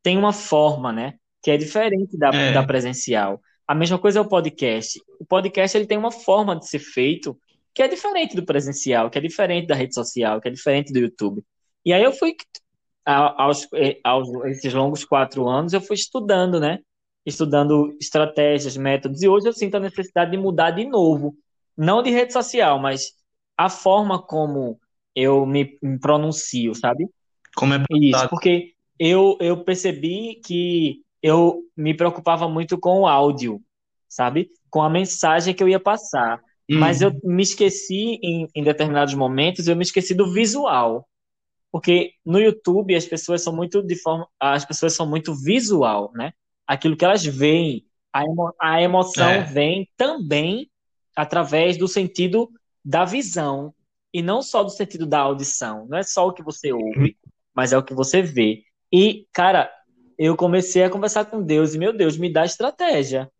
[0.01, 1.15] tem uma forma, né?
[1.43, 2.51] Que é diferente da, É.
[2.53, 3.39] da presencial.
[3.67, 5.01] A mesma coisa é o podcast.
[5.19, 7.37] O podcast ele tem uma forma de ser feito
[7.73, 10.99] que é diferente do presencial, que é diferente da rede social, que é diferente do
[10.99, 11.43] YouTube.
[11.85, 12.35] E aí eu fui,
[13.05, 13.67] aos,
[14.03, 16.79] aos esses longos quatro anos, eu fui estudando, né?
[17.25, 21.35] Estudando estratégias, métodos, e hoje eu sinto a necessidade de mudar de novo.
[21.77, 23.11] Não de rede social, mas
[23.57, 24.79] a forma como
[25.13, 27.07] eu me, me pronuncio, sabe?
[27.55, 33.61] Como é Isso, porque eu, eu percebi que eu me preocupava muito com o áudio,
[34.07, 34.49] sabe?
[34.69, 36.39] Com a mensagem que eu ia passar.
[36.69, 36.79] Hum.
[36.79, 41.07] Mas eu me esqueci em, em determinados momentos, eu me esqueci do visual.
[41.71, 46.31] Porque no YouTube as pessoas são muito de forma, as pessoas são muito visual, né?
[46.65, 49.43] Aquilo que elas veem, a, emo, a emoção É.
[49.43, 50.69] vem também
[51.15, 52.49] através do sentido
[52.83, 53.73] da visão
[54.13, 55.85] e não só do sentido da audição.
[55.89, 57.17] Não é só o que você ouve,
[57.53, 58.63] mas é o que você vê.
[58.91, 59.69] E, cara,
[60.17, 63.31] eu comecei a conversar com Deus e, meu Deus, me dá estratégia.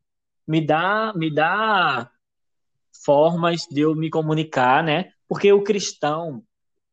[0.47, 2.09] Me dá, me dá
[3.03, 5.11] formas de eu me comunicar, né?
[5.27, 6.43] Porque o cristão,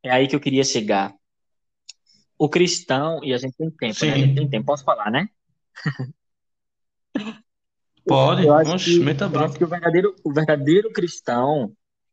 [0.03, 1.14] é aí que eu queria chegar.
[2.38, 4.07] O cristão, e a gente tem tempo, Sim.
[4.07, 4.12] né?
[4.12, 5.29] A gente tem tempo, posso falar, né?
[8.07, 8.47] Pode.
[8.47, 11.73] Eu acho Oxe, que, meta eu acho que o verdadeiro, o verdadeiro cristão,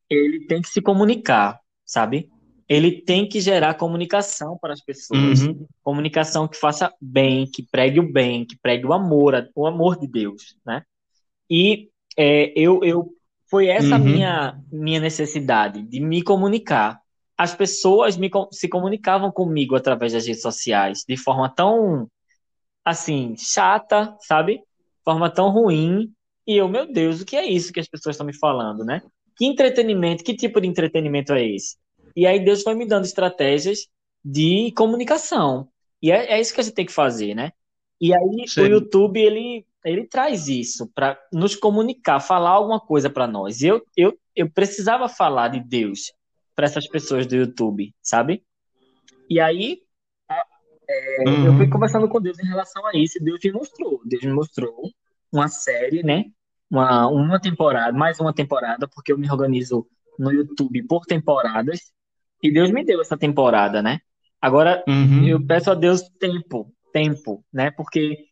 [0.10, 2.31] ele tem que se comunicar, sabe?
[2.72, 5.42] Ele tem que gerar comunicação para as pessoas.
[5.42, 5.68] Uhum.
[5.84, 10.08] Comunicação que faça bem, que pregue o bem, que pregue o amor, o amor de
[10.08, 10.82] Deus, né?
[11.50, 13.14] E é, eu, eu
[13.50, 14.06] foi essa Uhum.
[14.06, 17.02] minha minha necessidade de me comunicar.
[17.38, 22.08] As pessoas me, se comunicavam comigo através das redes sociais de forma tão
[22.86, 24.62] assim chata, sabe?
[25.04, 26.10] Forma tão ruim.
[26.48, 29.02] E eu, meu Deus, o que é isso que as pessoas estão me falando, né?
[29.36, 31.76] Que entretenimento, que tipo de entretenimento é esse?
[32.16, 33.88] E aí Deus foi me dando estratégias
[34.24, 35.68] de comunicação.
[36.02, 37.52] E é, é isso que a gente tem que fazer, né?
[38.00, 38.62] E aí Sim.
[38.62, 43.62] o YouTube, ele, ele traz isso para nos comunicar, falar alguma coisa para nós.
[43.62, 46.12] E eu, eu, eu precisava falar de Deus
[46.56, 48.44] para essas pessoas do YouTube, sabe?
[49.30, 49.82] E aí
[50.92, 51.46] é, uhum.
[51.46, 54.02] eu fui conversando com Deus em relação a isso, e Deus me mostrou.
[54.06, 54.90] Deus me mostrou
[55.32, 56.26] uma série, né?
[56.70, 61.92] Uma, uma temporada, mais uma temporada, porque eu me organizo no YouTube por temporadas.
[62.42, 64.00] E Deus me deu essa temporada, né?
[64.42, 65.28] Agora, uhum.
[65.28, 67.72] eu peço a Deus tempo, tempo, né?
[67.72, 68.26] Porque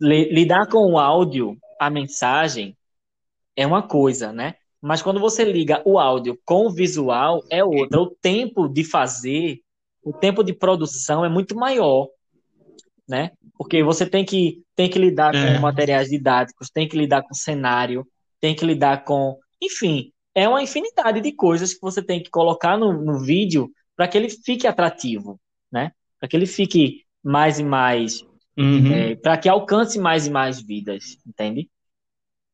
[0.00, 2.76] lidar com o áudio, a mensagem,
[3.54, 4.54] é uma coisa, né?
[4.80, 8.00] Mas quando você liga o áudio com o visual, é outra.
[8.00, 9.60] O tempo de fazer,
[10.02, 12.08] o tempo de produção é muito maior,
[13.08, 13.30] né?
[13.56, 15.54] Porque você tem que, tem que lidar é.
[15.54, 18.04] com materiais didáticos, tem que lidar com cenário,
[18.40, 19.38] tem que lidar com.
[19.62, 24.08] Enfim, é uma infinidade de coisas que você tem que colocar no, no vídeo para
[24.08, 25.40] que ele fique atrativo,
[25.70, 25.92] né?
[26.18, 28.22] Para que ele fique mais e mais,
[28.56, 28.92] uhum.
[28.92, 31.68] é, para que alcance mais e mais vidas, entende?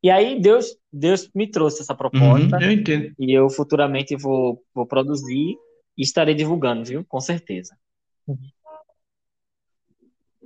[0.02, 2.56] E aí Deus, Deus me trouxe essa proposta.
[2.56, 3.12] Uhum, eu entendo.
[3.18, 5.56] E eu futuramente vou, vou produzir
[5.96, 7.04] e estarei divulgando, viu?
[7.08, 7.76] Com certeza.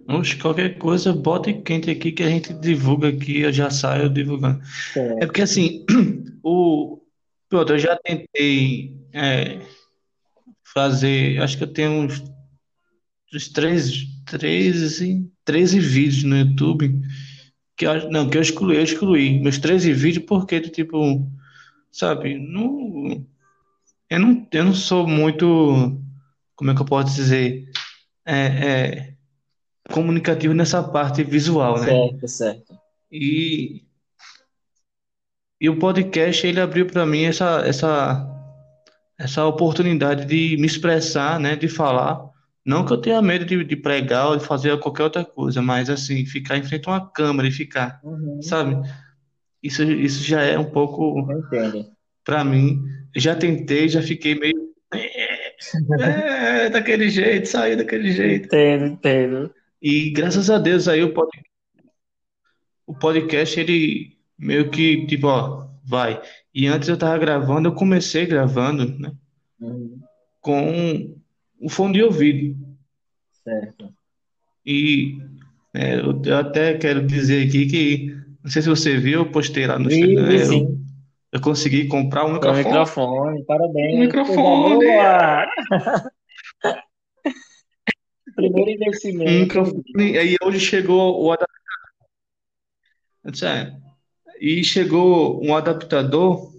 [0.09, 4.61] Oxe, qualquer coisa, bota quente aqui que a gente divulga aqui, eu já saio divulgando.
[4.97, 5.85] É, é porque assim,
[6.43, 7.02] o,
[7.53, 9.61] Pronto, eu já tentei é,
[10.73, 12.25] fazer, acho que eu tenho uns,
[13.35, 16.99] uns 13, 13, 13 vídeos no YouTube
[17.77, 21.31] que eu, não, que eu excluí, eu excluí meus 13 vídeos porque, tipo,
[21.91, 23.23] sabe, não,
[24.09, 26.01] eu não, eu não sou muito,
[26.57, 27.69] como é que eu posso dizer,
[28.25, 29.15] é, é,
[29.93, 31.85] comunicativo nessa parte visual, né?
[31.85, 32.79] Certo, certo.
[33.11, 33.85] E
[35.63, 38.29] e o podcast ele abriu para mim essa, essa,
[39.17, 42.21] essa oportunidade de me expressar, né, de falar.
[42.67, 45.89] Não que eu tenha medo de, de pregar ou de fazer qualquer outra coisa, mas
[45.89, 48.43] assim, ficar em frente a uma câmera e ficar, uhum.
[48.43, 48.77] sabe?
[49.63, 51.29] Isso, isso já é um pouco
[52.25, 52.83] para mim.
[53.15, 54.73] Já tentei, já fiquei meio
[56.01, 58.47] é, daquele jeito, sair daquele jeito.
[58.47, 59.55] Entendo, entendo.
[59.81, 61.51] E graças a Deus aí o podcast,
[62.85, 66.21] o podcast ele meio que, tipo, ó, vai.
[66.53, 69.13] E antes eu tava gravando, eu comecei gravando, né?
[69.61, 70.01] Uhum.
[70.41, 71.15] Com
[71.61, 72.59] o fone de ouvido.
[73.45, 73.95] Certo.
[74.67, 75.19] E
[75.73, 79.65] é, eu, eu até quero dizer aqui que, não sei se você viu, eu postei
[79.67, 80.27] lá no Instagram.
[80.27, 80.61] vi.
[80.61, 80.83] Eu,
[81.33, 82.65] eu consegui comprar um microfone.
[82.65, 83.95] microfone, parabéns.
[83.95, 84.85] Um microfone.
[88.35, 89.31] Primeiro investimento.
[89.31, 90.19] Um microfone.
[90.19, 91.53] Aí hoje chegou o adaptador.
[94.43, 96.53] Disse, é, e chegou um adaptador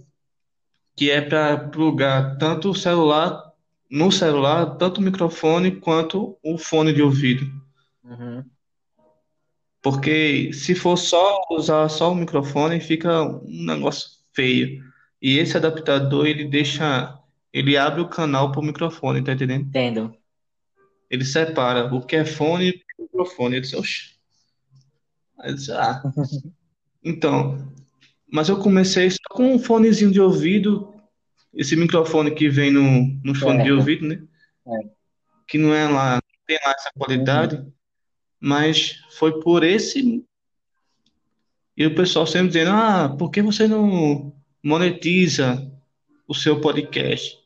[0.95, 3.51] que é para plugar tanto o celular
[3.89, 7.45] no celular, tanto o microfone quanto o fone de ouvido.
[8.03, 8.43] Uhum.
[9.81, 14.83] Porque se for só usar só o microfone, fica um negócio feio.
[15.21, 17.19] E esse adaptador, ele deixa,
[17.51, 19.67] ele abre o canal para o microfone, tá entendendo?
[19.67, 20.15] Entendo.
[21.09, 23.55] Ele separa o que é fone e o microfone.
[23.55, 24.15] Ele diz, oxe.
[25.37, 26.01] Aí disse, ah.
[27.03, 27.73] Então,
[28.31, 30.91] mas eu comecei só com um fonezinho de ouvido,
[31.53, 33.63] esse microfone que vem no, no fone é.
[33.65, 34.23] de ouvido, né?
[34.65, 34.89] É.
[35.47, 37.71] Que não é lá, não tem lá essa qualidade, uhum.
[38.39, 40.25] mas foi por esse.
[41.77, 45.71] E o pessoal sempre dizendo: ah, por que você não monetiza
[46.27, 47.37] o seu podcast?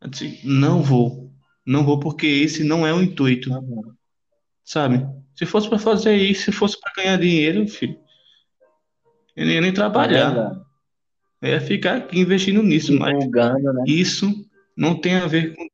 [0.00, 1.32] Eu disse, não vou,
[1.66, 3.92] não vou, porque esse não é o intuito, uhum.
[4.64, 5.04] sabe?
[5.34, 7.98] Se fosse para fazer isso, se fosse para ganhar dinheiro, filho,
[9.38, 10.60] eu não ia nem trabalhar.
[11.40, 13.84] Eu ia ficar aqui investindo nisso, mas né?
[13.86, 14.44] isso
[14.76, 15.68] não tem a ver com,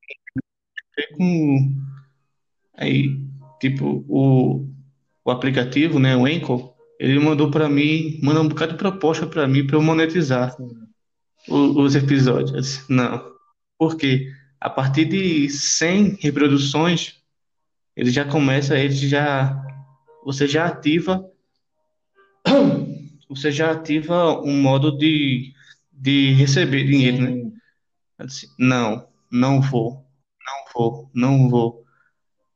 [1.16, 1.74] com
[2.76, 3.18] aí,
[3.58, 4.68] tipo, o,
[5.24, 9.48] o aplicativo, né, o Anchor, ele mandou para mim, mandou um bocado de proposta para
[9.48, 10.54] mim para eu monetizar
[11.48, 12.86] o, os episódios.
[12.86, 13.32] Não.
[13.78, 17.14] Porque a partir de 100 reproduções,
[17.96, 19.58] ele já começa, ele já
[20.22, 21.24] você já ativa
[23.28, 25.52] você já ativa um modo de,
[25.92, 27.50] de receber dinheiro, né?
[28.24, 30.06] Disse, não, não vou,
[30.46, 31.84] não vou, não vou.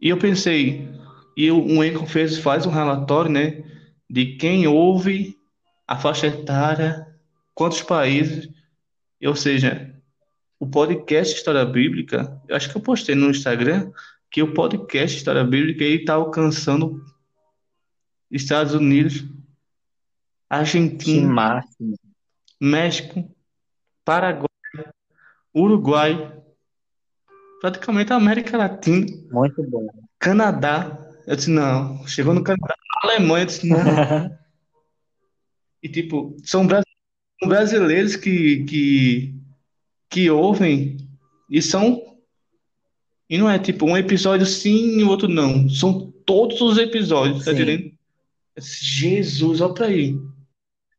[0.00, 0.88] e eu pensei,
[1.37, 3.64] e o Enco fez faz um relatório, né?
[4.12, 5.38] De quem ouve,
[5.88, 7.07] a faixa etária,
[7.55, 8.46] quantos países,
[9.25, 9.90] ou seja,
[10.61, 13.90] o podcast História Bíblica, eu acho que eu postei no Instagram
[14.31, 17.03] que o podcast História Bíblica está alcançando
[18.31, 19.25] Estados Unidos,
[20.51, 21.64] Argentina,
[22.61, 23.35] México,
[24.05, 24.46] Paraguai,
[25.57, 26.38] Uruguai,
[27.62, 29.07] praticamente a América Latina.
[29.31, 29.87] Muito bom.
[30.18, 30.98] Canadá.
[31.27, 32.07] Eu disse, não.
[32.07, 32.75] Chegou no Canadá.
[33.03, 33.79] Alemanha, eu disse, não.
[35.83, 36.67] e tipo, são
[37.45, 39.35] brasileiros que, que,
[40.09, 40.97] que ouvem
[41.51, 42.01] e são.
[43.29, 45.69] E não é tipo um episódio sim e o outro não.
[45.69, 47.93] São todos os episódios, tá entendendo?
[48.59, 50.17] Jesus, olha pra aí.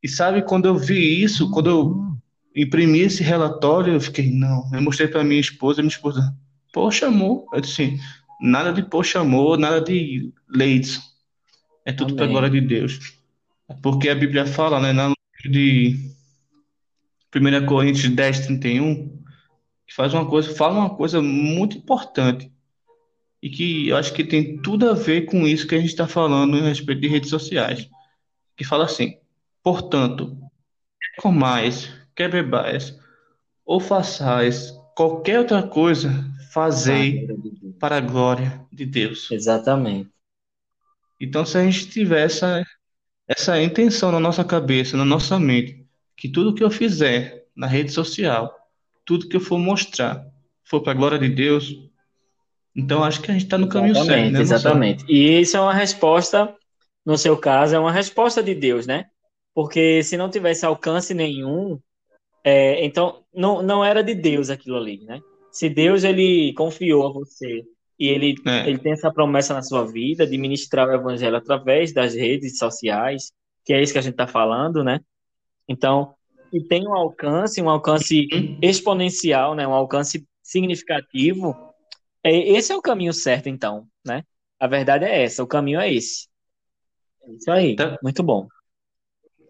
[0.01, 2.13] E sabe, quando eu vi isso, quando eu
[2.55, 4.69] imprimi esse relatório, eu fiquei, não.
[4.73, 6.35] Eu mostrei pra minha esposa, minha esposa,
[6.73, 7.45] poxa, amor.
[7.53, 7.97] Eu disse,
[8.41, 10.99] nada de poxa, amor, nada de leite.
[11.85, 13.17] É tudo para a glória de Deus.
[13.81, 15.13] Porque a Bíblia fala, né, na
[15.45, 15.97] de
[17.35, 19.21] 1 Coríntios 10, 31,
[19.85, 22.51] que faz uma coisa, fala uma coisa muito importante
[23.41, 26.07] e que eu acho que tem tudo a ver com isso que a gente está
[26.07, 27.89] falando a respeito de redes sociais.
[28.55, 29.17] Que fala assim:
[29.61, 30.37] portanto,
[31.17, 32.97] comais, quer bebais,
[33.65, 36.09] ou façais qualquer outra coisa,
[36.53, 37.27] fazei
[37.79, 39.29] para a glória de Deus.
[39.29, 40.12] Exatamente.
[41.19, 42.63] Então, se a gente tiver essa,
[43.27, 47.91] essa intenção na nossa cabeça, na nossa mente, que tudo que eu fizer na rede
[47.91, 48.53] social,
[49.05, 50.25] tudo que eu for mostrar,
[50.63, 51.75] for para a glória de Deus,
[52.75, 54.41] então acho que a gente está no caminho exatamente, certo, né?
[54.41, 55.05] Exatamente.
[55.07, 56.55] E isso é uma resposta,
[57.05, 59.05] no seu caso, é uma resposta de Deus, né?
[59.53, 61.79] Porque se não tivesse alcance nenhum,
[62.43, 65.21] é, então não, não era de Deus aquilo ali, né?
[65.51, 67.63] Se Deus ele confiou a você
[68.03, 68.69] e ele, é.
[68.69, 73.31] ele tem essa promessa na sua vida de ministrar o evangelho através das redes sociais,
[73.65, 74.99] que é isso que a gente está falando, né?
[75.67, 76.13] Então,
[76.51, 78.27] e tem um alcance, um alcance
[78.61, 79.67] exponencial, né?
[79.67, 81.55] Um alcance significativo
[82.23, 84.23] é, esse é o caminho certo, então, né?
[84.59, 86.29] A verdade é essa, o caminho é esse.
[87.27, 88.47] É isso aí, tá, muito bom.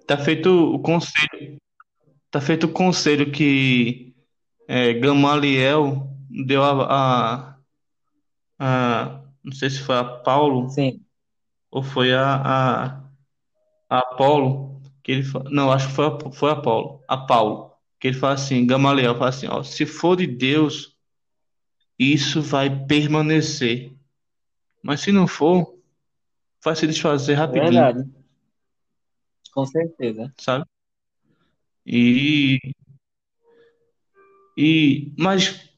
[0.07, 1.61] Tá feito o conselho,
[2.31, 4.15] tá feito o conselho que
[4.67, 6.09] é, Gamaliel
[6.47, 7.52] deu a, a,
[8.59, 11.01] a, não sei se foi a Paulo, Sim.
[11.71, 12.85] ou foi a, a,
[13.89, 18.07] a Apolo, que ele não, acho que foi a, foi a Paulo, a Paulo, que
[18.07, 20.93] ele fala assim, Gamaliel fala assim, ó, se for de Deus
[21.97, 23.93] isso vai permanecer.
[24.81, 25.77] Mas se não for,
[26.63, 27.71] vai se desfazer rapidinho.
[27.71, 28.09] Verdade.
[29.53, 30.33] Com certeza.
[30.37, 30.65] Sabe?
[31.85, 32.59] E,
[34.57, 35.69] e mas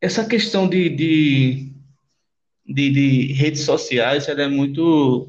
[0.00, 1.72] essa questão de, de,
[2.66, 5.28] de, de redes sociais, ela é muito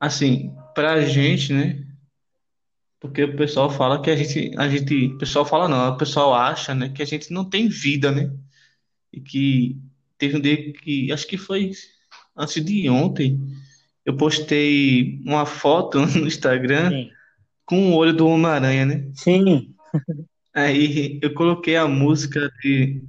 [0.00, 1.86] assim, pra gente, né?
[3.00, 6.34] Porque o pessoal fala que a gente, a gente, o pessoal fala não, o pessoal
[6.34, 8.30] acha, né, que a gente não tem vida, né?
[9.12, 9.76] e que
[10.16, 11.72] teve um dia que acho que foi
[12.36, 13.38] antes de ontem
[14.04, 17.10] eu postei uma foto no Instagram Sim.
[17.66, 19.10] com o olho do Homem-Aranha, né?
[19.14, 19.74] Sim.
[20.54, 23.00] Aí eu coloquei a música de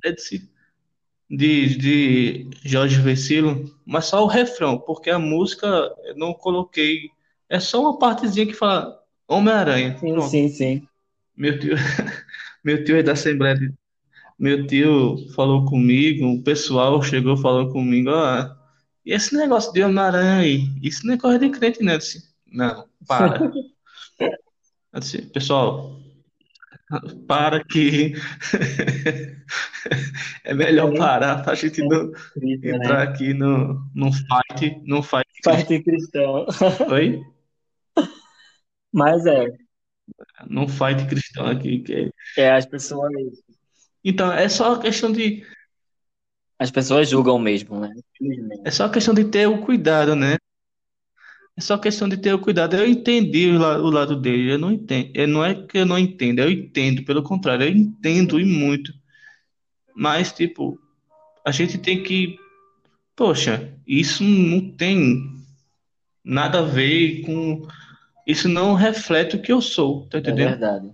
[1.29, 5.67] de, de Jorge Vecilo, mas só o refrão, porque a música
[6.05, 7.09] eu não coloquei.
[7.49, 9.97] É só uma partezinha que fala Homem-Aranha.
[9.99, 10.87] Sim, sim, sim.
[11.35, 11.75] Meu tio,
[12.63, 13.73] meu tio é da Assembleia de
[14.37, 18.49] meu tio falou comigo, o pessoal chegou falou comigo, ó,
[19.05, 21.97] e esse negócio de Homem-Aranha aí, isso não é coisa de crente, né?
[21.97, 23.51] Disse, não, para.
[24.99, 25.99] Disse, pessoal,
[27.27, 28.13] para que
[30.43, 32.11] é melhor parar para a gente não
[32.43, 35.27] entrar aqui no, no fight, no fight.
[35.43, 36.45] Fight cristão.
[36.91, 37.21] Oi?
[38.93, 39.47] Mas é.
[40.47, 41.79] Num fight cristão aqui.
[41.79, 42.11] Que...
[42.37, 43.11] É, as pessoas
[44.03, 45.45] então, é só questão de.
[46.59, 47.89] As pessoas julgam mesmo, né?
[48.65, 50.37] É só questão de ter o cuidado, né?
[51.55, 52.75] É só questão de ter o cuidado.
[52.75, 54.53] Eu entendi o, la o lado dele.
[54.53, 55.11] Eu não entendo.
[55.13, 57.03] Eu, não é que eu não entendo, eu entendo.
[57.03, 58.91] Pelo contrário, eu entendo e muito.
[59.95, 60.79] Mas, tipo,
[61.45, 62.39] a gente tem que.
[63.15, 65.21] Poxa, isso não tem
[66.23, 67.67] nada a ver com.
[68.25, 70.47] Isso não reflete o que eu sou, tá é entendendo?
[70.47, 70.91] É verdade.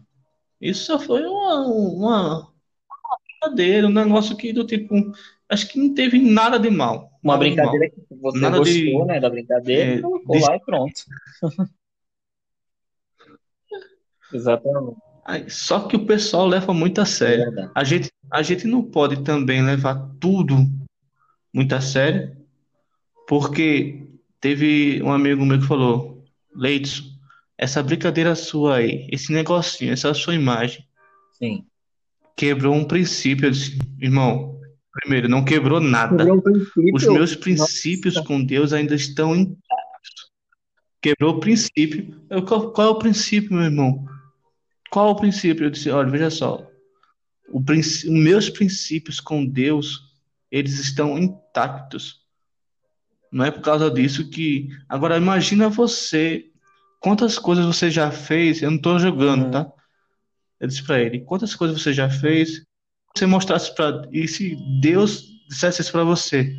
[0.59, 2.53] Isso só foi uma, uma,
[3.39, 4.93] brincadeira, um negócio que do tipo,
[5.47, 7.08] acho que não teve nada de mal.
[7.23, 10.43] Uma brincadeira que você nada gostou, de, né, da brincadeira, é, colocou de...
[10.43, 11.01] lá e pronto.
[14.33, 14.97] Exatamente.
[15.49, 17.43] Só que o pessoal leva muito a sério.
[17.59, 20.55] É a gente, a gente não pode também levar tudo
[21.53, 22.35] muito a sério,
[23.27, 24.07] porque
[24.39, 26.23] teve um amigo meu que falou,
[26.55, 27.03] Leidson,
[27.57, 30.87] essa brincadeira sua aí, esse negocinho, essa sua imagem,
[31.33, 31.65] Sim
[32.39, 33.47] quebrou um princípio.
[33.47, 34.58] Eu disse, irmão,
[35.01, 36.17] primeiro, não quebrou nada.
[36.17, 36.41] Quebrou
[36.93, 38.27] Os meus princípios Nossa.
[38.27, 40.31] com Deus ainda estão intactos.
[41.01, 42.21] Quebrou o princípio.
[42.29, 44.05] Eu, qual, qual, é o princípio, meu irmão?
[44.89, 45.65] Qual é o princípio?
[45.65, 46.67] Eu disse, olha, veja só.
[47.49, 50.01] o, os meus princípios com Deus,
[50.51, 52.19] eles estão intactos.
[53.31, 54.69] Não é por causa disso que.
[54.87, 56.45] Agora, imagina você.
[56.99, 58.61] Quantas coisas você já fez?
[58.61, 59.51] Eu não estou jogando, uhum.
[59.51, 59.71] tá?
[60.59, 62.65] Eu disse para ele: quantas coisas você já fez?
[63.15, 64.07] Você mostrasse para.
[64.11, 66.55] E se Deus dissesse isso para você?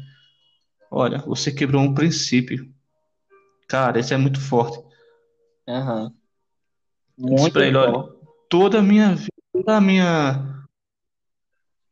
[0.90, 2.68] Olha, você quebrou um princípio.
[3.68, 4.78] Cara, isso é muito forte.
[5.68, 6.12] Uhum.
[7.16, 8.08] Muito pra ele, olha,
[8.48, 10.46] toda a minha vida, toda a minha.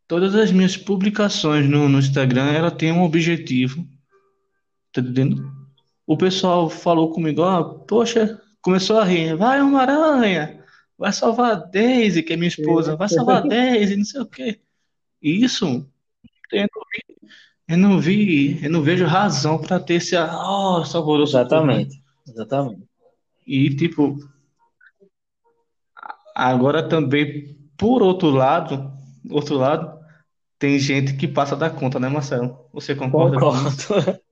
[0.08, 3.86] Todas as minhas publicações no, no Instagram, ela tem um objetivo
[4.92, 5.52] Tá entendendo?
[6.06, 10.57] O pessoal falou comigo, ó, poxa, começou a rir, vai Homem-Aranha,
[10.98, 14.26] vai salvar a Daisy, que é minha esposa, vai salvar a Daisy, não sei o
[14.26, 14.60] quê.
[15.22, 15.88] Isso,
[16.52, 17.30] eu não vi,
[17.68, 21.22] eu não, vi, eu não vejo razão para ter esse, ó, oh.
[21.22, 21.86] Exatamente, povo, né?
[22.26, 22.88] exatamente.
[23.46, 24.18] E, tipo,
[26.34, 28.92] agora também, por outro lado,
[29.30, 29.98] outro lado,
[30.58, 32.68] tem gente que passa da conta, né, Marcelo?
[32.72, 34.20] Você concorda Concordo.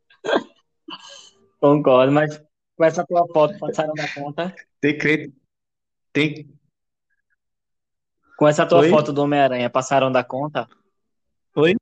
[1.61, 2.43] Concordo, mas
[2.77, 4.55] com essa tua foto passaram da conta.
[4.81, 5.33] Tem crente.
[6.17, 6.49] Tem.
[8.39, 8.89] Com essa tua Oi?
[8.89, 10.67] foto do Homem-Aranha, passaram da conta?
[11.55, 11.77] Oi?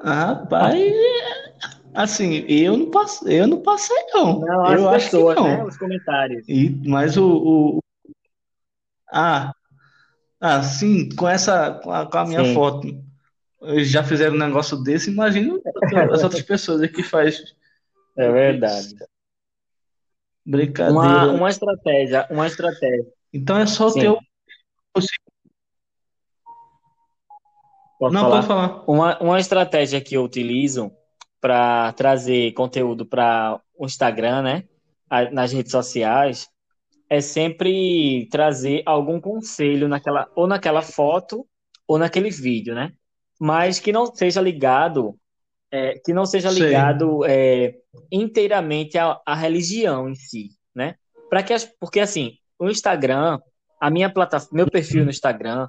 [0.00, 0.84] Rapaz,
[1.92, 4.38] assim, eu não passei, eu não passei, não.
[4.38, 5.42] Não, as eu acho que não.
[5.42, 5.64] né?
[5.64, 6.48] Os comentários.
[6.48, 7.26] E, mas o,
[7.78, 7.82] o-
[9.12, 9.52] Ah,
[10.40, 12.54] ah, sim, com essa, com a, com a minha Sim.
[12.54, 13.04] foto
[13.78, 15.58] já fizeram um negócio desse, imagina
[16.12, 17.42] as outras pessoas que faz.
[18.16, 18.94] É verdade.
[20.48, 20.98] Brincadeira.
[20.98, 23.06] Uma, uma estratégia, uma estratégia.
[23.32, 24.18] Então é só ter o.
[27.98, 28.34] Pode Não, falar?
[28.36, 28.84] pode falar.
[28.88, 30.90] Uma, uma estratégia que eu utilizo
[31.40, 34.64] para trazer conteúdo para o Instagram, né?
[35.32, 36.48] Nas redes sociais,
[37.10, 41.46] é sempre trazer algum conselho naquela, ou naquela foto
[41.86, 42.92] ou naquele vídeo, né?
[43.38, 45.14] mas que não seja ligado,
[45.70, 47.74] é, que não seja ligado é,
[48.10, 50.94] inteiramente à, à, religião em si, né?
[51.28, 53.38] Para que as, porque assim, o Instagram,
[53.80, 55.68] a minha plataforma, meu perfil no Instagram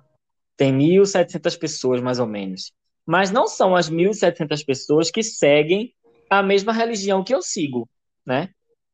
[0.56, 2.72] tem 1.700 pessoas mais ou menos,
[3.06, 5.94] mas não são as 1.700 pessoas que seguem
[6.30, 7.90] a mesma religião que eu sigo,
[8.26, 8.50] né?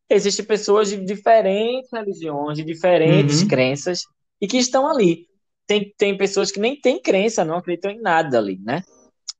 [0.09, 3.47] Existem pessoas de diferentes religiões, de diferentes uhum.
[3.47, 4.01] crenças
[4.39, 5.27] e que estão ali
[5.67, 8.83] tem, tem pessoas que nem têm crença, não acreditam em nada ali, né?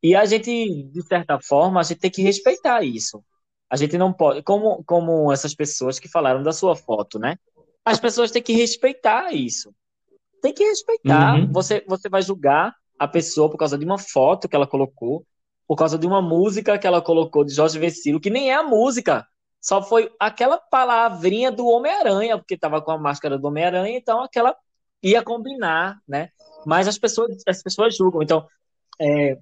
[0.06, 3.26] E a gente, de certa forma, a gente tem que respeitar isso.
[3.68, 7.40] A gente não pode, como, como essas pessoas que falaram da sua foto, né?
[7.84, 9.74] As pessoas têm que respeitar isso.
[10.44, 11.40] Tem que respeitar.
[11.40, 11.52] Uhum.
[11.52, 15.26] Você, você vai julgar a pessoa por causa de uma foto que ela colocou,
[15.68, 18.62] por causa de uma música que ela colocou de Jorge Vecilo, que nem é a
[18.62, 19.26] música.
[19.60, 24.56] Só foi aquela palavrinha do Homem-Aranha, porque estava com a máscara do Homem-Aranha, então aquela
[25.02, 26.30] ia combinar, né?
[26.64, 28.22] Mas as pessoas, as pessoas julgam.
[28.22, 28.48] Então,
[29.02, 29.40] é,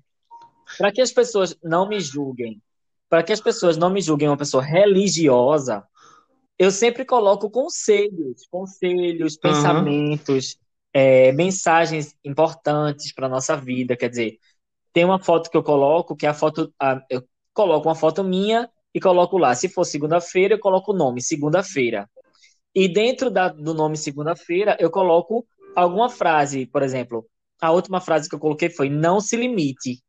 [0.78, 2.62] para que as pessoas não me julguem,
[3.10, 5.84] para que as pessoas não me julguem uma pessoa religiosa,
[6.58, 9.42] eu sempre coloco conselhos, conselhos, uhum.
[9.42, 10.58] pensamentos,
[10.94, 13.98] é, mensagens importantes para nossa vida.
[13.98, 14.40] Quer dizer,
[14.92, 18.24] tem uma foto que eu coloco, que é a foto, a, eu coloco uma foto
[18.24, 19.56] minha e coloco lá.
[19.56, 22.10] Se for segunda-feira, eu coloco o nome segunda-feira.
[22.76, 25.46] E dentro da, do nome segunda-feira, eu coloco
[25.76, 27.26] alguma frase, por exemplo,
[27.60, 30.04] a última frase que eu coloquei foi não se limite.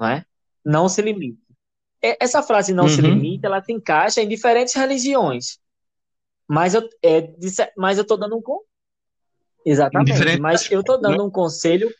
[0.00, 0.24] Não é?
[0.64, 1.38] Não se limite.
[2.02, 2.90] Essa frase não uhum.
[2.90, 5.58] se limite, ela se encaixa em diferentes religiões.
[6.48, 7.32] Mas eu, é,
[7.76, 8.42] mas eu tô dando um
[9.64, 10.40] Exatamente.
[10.40, 11.92] Mas eu tô dando um conselho.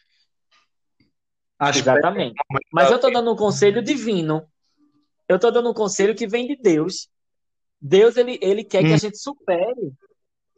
[1.58, 2.34] Acho Exatamente.
[2.72, 4.46] Mas eu tô dando um conselho divino.
[5.28, 7.08] Eu tô dando um conselho que vem de Deus.
[7.80, 8.86] Deus, ele, ele quer hum.
[8.86, 8.98] que a hum.
[8.98, 9.92] gente supere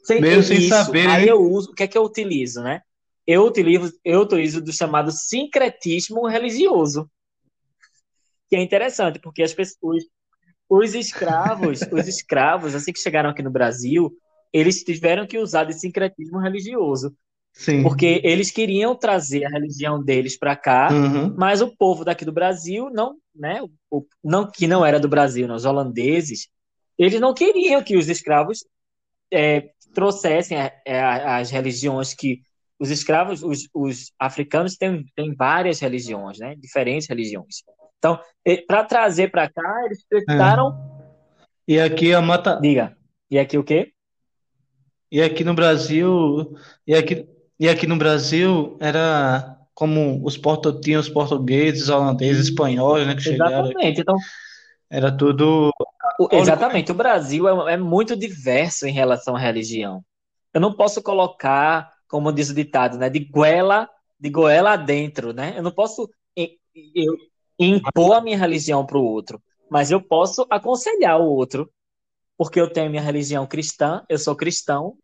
[0.03, 1.07] sem Mesmo sem isso, saber.
[1.09, 2.83] Aí eu uso, o que é que eu utilizo, né?
[3.27, 7.11] Eu utilizo, eu utilizo do chamado sincretismo religioso.
[8.53, 10.05] Que é interessante, porque as pessoas,
[10.69, 14.15] os escravos, os escravos, assim que chegaram aqui no Brasil,
[14.53, 17.17] eles tiveram que usar de sincretismo religioso.
[17.55, 17.83] Sim.
[17.83, 21.35] Porque eles queriam trazer a religião deles para cá, uhum.
[21.35, 25.49] mas o povo daqui do Brasil não, né, o, não que não era do Brasil,
[25.49, 26.49] não, os holandeses,
[26.99, 28.67] eles não queriam que os escravos
[29.33, 32.43] é, trouxessem a, é, a, as religiões que
[32.79, 36.55] os escravos, os, os, africanos têm, têm várias religiões, né?
[36.57, 37.63] Diferentes religiões.
[38.03, 38.19] Então,
[38.67, 40.77] para trazer para cá, eles precisaram.
[41.69, 41.75] É.
[41.75, 42.59] E aqui a mata.
[42.61, 42.97] Diga.
[43.31, 43.93] E aqui o quê?
[45.09, 47.29] E aqui no Brasil, e aqui,
[47.61, 53.23] e aqui no Brasil era como os porto, tinham os portugueses, holandeses, espanhóis, né, que
[53.23, 53.67] chegaram.
[53.67, 54.01] Exatamente.
[54.01, 54.17] Então,
[54.91, 55.71] era tudo
[56.33, 56.91] Exatamente.
[56.91, 60.05] O Brasil é, é, muito diverso em relação à religião.
[60.53, 63.89] eu não posso colocar, como diz o ditado, né, de goela,
[64.19, 65.55] de goela adentro, né?
[65.57, 67.17] Eu não posso eu,
[67.65, 71.71] impor a minha religião para o outro, mas eu posso aconselhar o outro,
[72.37, 74.97] porque eu tenho minha religião cristã, eu sou cristão,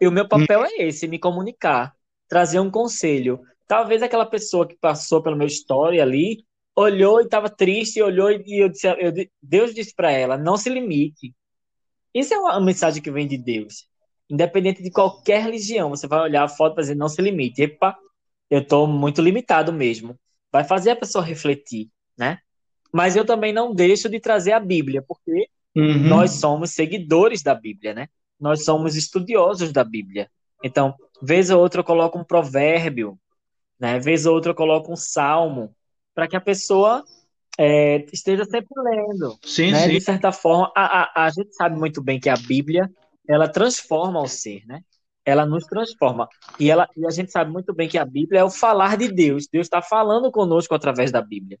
[0.00, 1.94] e o meu papel é esse, me comunicar,
[2.28, 3.40] trazer um conselho.
[3.66, 6.44] Talvez aquela pessoa que passou pela minha história ali
[6.76, 9.12] olhou e estava triste, olhou e eu disse, eu,
[9.42, 11.34] Deus disse para ela: não se limite.
[12.14, 13.88] Isso é uma mensagem que vem de Deus.
[14.28, 17.62] Independente de qualquer religião, você vai olhar a foto e dizer: não se limite.
[17.62, 17.96] Epa,
[18.50, 20.18] eu estou muito limitado mesmo.
[20.52, 22.38] Vai fazer a pessoa refletir, né?
[22.92, 26.08] Mas eu também não deixo de trazer a Bíblia, porque uhum.
[26.08, 28.08] nós somos seguidores da Bíblia, né?
[28.40, 30.30] Nós somos estudiosos da Bíblia.
[30.62, 33.18] Então, vez ou outra eu coloco um provérbio,
[33.78, 33.98] né?
[33.98, 35.74] Vez ou outra eu coloco um salmo,
[36.14, 37.04] para que a pessoa
[37.58, 39.38] é, esteja sempre lendo.
[39.44, 39.84] Sim, né?
[39.84, 39.90] sim.
[39.90, 42.90] De certa forma, a, a, a gente sabe muito bem que a Bíblia
[43.28, 44.80] ela transforma o ser, né?
[45.24, 46.28] Ela nos transforma.
[46.58, 49.08] E, ela, e a gente sabe muito bem que a Bíblia é o falar de
[49.08, 49.48] Deus.
[49.50, 51.58] Deus está falando conosco através da Bíblia.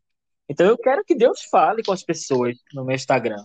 [0.48, 3.44] Então eu quero que Deus fale com as pessoas no meu Instagram,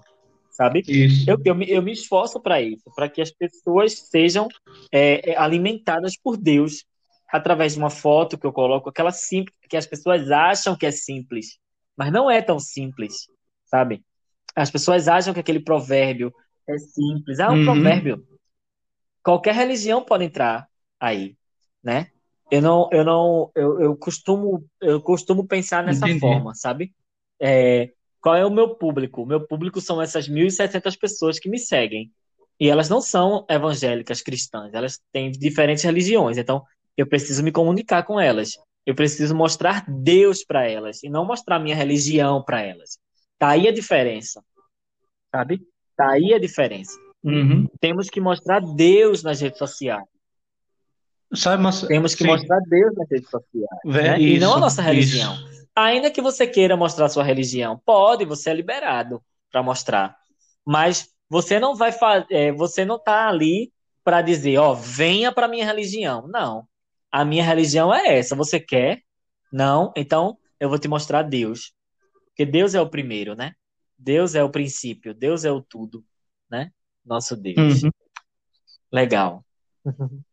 [0.52, 0.84] sabe?
[0.88, 1.30] Isso.
[1.30, 4.48] Eu, eu, me, eu me esforço para isso, para que as pessoas sejam
[4.92, 6.86] é, é alimentadas por Deus
[7.32, 10.92] através de uma foto que eu coloco, aquela simples, que as pessoas acham que é
[10.92, 11.58] simples,
[11.96, 13.28] mas não é tão simples,
[13.66, 14.04] sabe?
[14.54, 16.34] As pessoas acham que aquele provérbio
[16.68, 17.40] é simples.
[17.40, 17.66] Ah, um uhum.
[17.66, 18.28] provérbio.
[19.24, 20.68] Qualquer religião pode entrar
[21.00, 21.38] aí,
[21.84, 22.12] né?
[22.52, 26.20] Eu não, eu não, eu, eu costumo, eu costumo pensar nessa Entendi.
[26.20, 26.94] forma, sabe?
[27.40, 27.90] É,
[28.20, 29.24] qual é o meu público?
[29.24, 32.12] O meu público são essas 1.700 pessoas que me seguem.
[32.60, 36.38] E elas não são evangélicas cristãs, elas têm diferentes religiões.
[36.38, 36.62] Então,
[36.96, 38.52] eu preciso me comunicar com elas.
[38.86, 43.00] Eu preciso mostrar Deus para elas e não mostrar minha religião para elas.
[43.40, 44.44] Tá aí a diferença.
[45.34, 45.62] Sabe?
[45.96, 47.00] Tá aí a diferença.
[47.24, 47.68] Uhum.
[47.80, 50.06] Temos que mostrar Deus nas redes sociais.
[51.34, 51.82] Sabe, mas...
[51.82, 52.30] Temos que Sim.
[52.30, 53.80] mostrar Deus nas redes sociais.
[53.86, 54.20] né?
[54.20, 55.34] isso, e não a nossa religião.
[55.34, 55.68] Isso.
[55.76, 59.22] Ainda que você queira mostrar sua religião, pode, você é liberado
[59.52, 60.18] para mostrar.
[60.66, 63.72] Mas você não vai fazer, é, você não tá ali
[64.04, 66.28] para dizer, ó, venha para minha religião.
[66.28, 66.68] Não
[67.12, 68.36] a minha religião é essa.
[68.36, 69.04] Você quer?
[69.52, 69.92] Não?
[69.96, 71.74] Então eu vou te mostrar Deus.
[72.28, 73.54] Porque Deus é o primeiro, né?
[73.98, 76.04] Deus é o princípio, Deus é o tudo,
[76.50, 76.72] né?
[77.06, 77.84] Nosso Deus.
[77.84, 77.92] Uhum.
[78.92, 79.46] Legal.
[79.86, 79.92] É,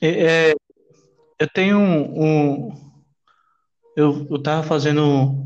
[0.00, 0.54] é,
[1.38, 2.92] eu tenho um, um
[3.96, 5.44] eu, eu tava fazendo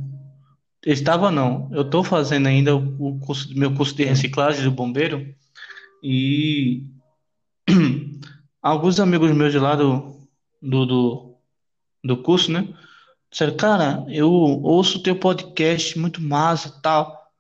[0.85, 5.35] estava não, eu estou fazendo ainda o curso, meu curso de reciclagem do bombeiro
[6.03, 6.87] e
[8.63, 10.27] alguns amigos meus de lá do,
[10.61, 11.37] do, do,
[12.03, 12.69] do curso, né?
[13.31, 17.31] Disseram, cara, eu ouço teu podcast muito massa tal.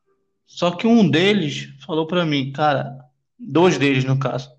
[0.46, 3.04] Só que um deles falou para mim, cara,
[3.38, 4.50] dois deles no caso.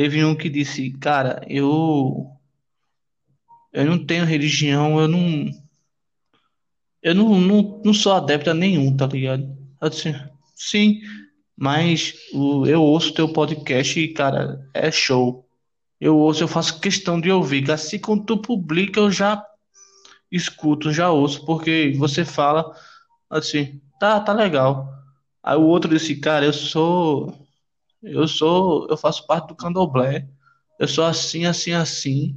[0.00, 2.26] Teve um que disse, cara, eu
[3.70, 5.50] eu não tenho religião, eu não
[7.02, 9.54] eu não, não, não sou adepto a nenhum, tá ligado?
[9.78, 10.14] Eu disse,
[10.56, 11.02] sim,
[11.54, 12.14] mas
[12.66, 15.46] eu ouço teu podcast e, cara, é show
[16.00, 17.70] eu ouço, eu faço questão de ouvir.
[17.70, 19.44] Assim quando tu publica, eu já
[20.32, 22.74] escuto, já ouço, porque você fala
[23.28, 24.88] assim, tá, tá legal.
[25.42, 27.46] Aí o outro disse, cara, eu sou,
[28.02, 30.26] eu sou, eu faço parte do candomblé,
[30.78, 32.36] eu sou assim, assim, assim.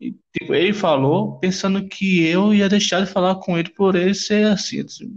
[0.00, 4.14] E, tipo, ele falou pensando que eu ia deixar de falar com ele por ele
[4.14, 4.84] ser assim.
[4.84, 5.08] Disse,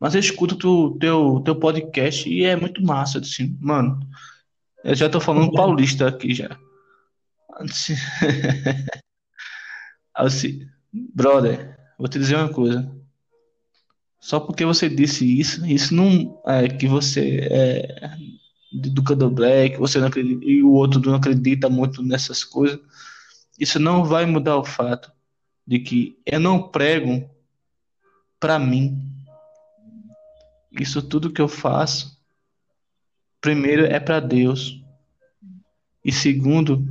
[0.00, 3.18] mas eu escuto tu, teu, teu podcast e é muito massa.
[3.20, 4.00] Assim, mano,
[4.84, 6.58] eu já tô falando paulista aqui já.
[10.14, 12.92] Assim, brother, vou te dizer uma coisa.
[14.20, 18.10] Só porque você disse isso, isso não é que você é
[18.74, 22.80] do candomblé, que você não acredita, e o outro não acredita muito nessas coisas.
[23.58, 25.12] Isso não vai mudar o fato
[25.66, 27.28] de que eu não prego
[28.40, 29.00] para mim.
[30.72, 32.18] Isso tudo que eu faço,
[33.40, 34.82] primeiro é para Deus.
[36.04, 36.84] E segundo,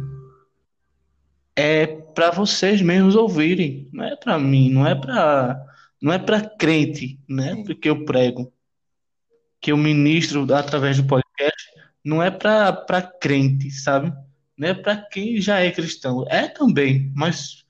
[1.56, 5.68] é para vocês mesmos ouvirem, não é para mim, não é para
[6.02, 7.64] não é para crente, né?
[7.66, 8.52] Porque eu prego,
[9.62, 11.23] que eu ministro através do podcast,
[12.04, 14.14] não é para crente, sabe?
[14.58, 17.66] Não é para quem já é cristão, é também, mas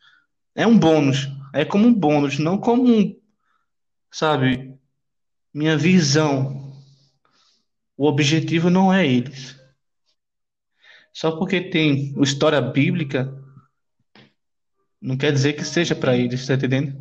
[0.55, 3.19] é um bônus, é como um bônus, não como um,
[4.11, 4.77] sabe?
[5.53, 6.73] Minha visão.
[7.95, 9.55] O objetivo não é eles.
[11.13, 13.43] Só porque tem história bíblica
[15.03, 16.95] não quer dizer que seja para eles, tá entendendo?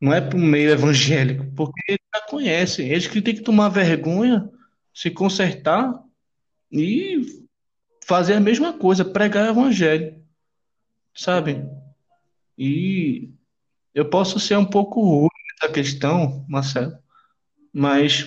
[0.00, 2.88] Não é para o meio evangélico, porque eles já conhecem.
[2.88, 4.48] Eles que têm que tomar vergonha,
[4.94, 6.02] se consertar
[6.70, 7.46] e
[8.04, 10.22] fazer a mesma coisa, pregar o evangelho,
[11.14, 11.64] sabe?
[12.56, 13.30] E
[13.94, 15.28] eu posso ser um pouco ruim
[15.60, 16.96] nessa questão, Marcelo,
[17.72, 18.26] mas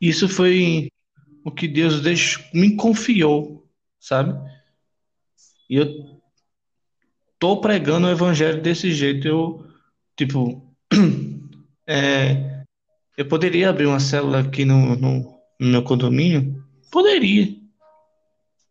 [0.00, 0.90] isso foi
[1.44, 2.02] o que Deus
[2.52, 3.68] me confiou,
[4.00, 4.32] sabe?
[5.68, 6.20] E eu
[7.38, 9.26] tô pregando o evangelho desse jeito.
[9.26, 9.66] Eu,
[10.16, 10.72] tipo,
[11.86, 12.64] é,
[13.16, 16.61] eu poderia abrir uma célula aqui no, no, no meu condomínio?
[16.92, 17.56] Poderia.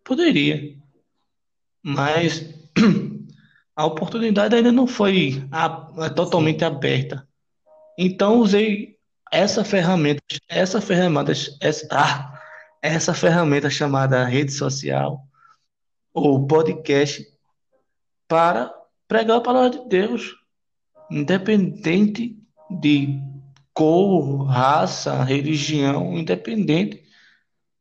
[0.04, 0.78] Poderia.
[1.82, 2.46] Mas
[3.76, 5.68] a oportunidade ainda não foi a,
[6.12, 7.28] totalmente aberta.
[7.98, 8.96] Então usei
[9.32, 12.40] essa ferramenta, essa ferramenta, essa, ah,
[12.80, 15.26] essa ferramenta chamada rede social
[16.14, 17.26] ou podcast
[18.28, 18.72] para
[19.08, 20.36] pregar a palavra de Deus,
[21.10, 22.38] independente
[22.70, 23.20] de
[23.74, 27.01] cor, raça, religião, independente.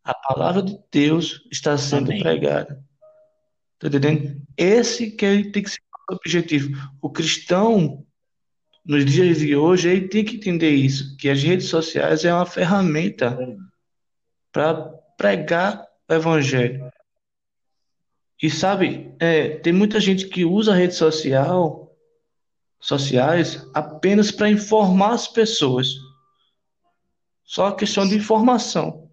[0.03, 2.23] A palavra de Deus está sendo Amém.
[2.23, 2.83] pregada.
[3.79, 4.43] Tá entendendo?
[4.57, 5.81] Esse que tem que ser
[6.11, 6.77] o objetivo.
[7.01, 8.05] O cristão,
[8.85, 12.47] nos dias de hoje, ele tem que entender isso, que as redes sociais é uma
[12.47, 13.39] ferramenta
[14.53, 14.75] para
[15.17, 16.91] pregar o evangelho.
[18.43, 21.95] E sabe, é, tem muita gente que usa a rede social,
[22.81, 25.95] sociais apenas para informar as pessoas.
[27.45, 29.10] Só questão de informação.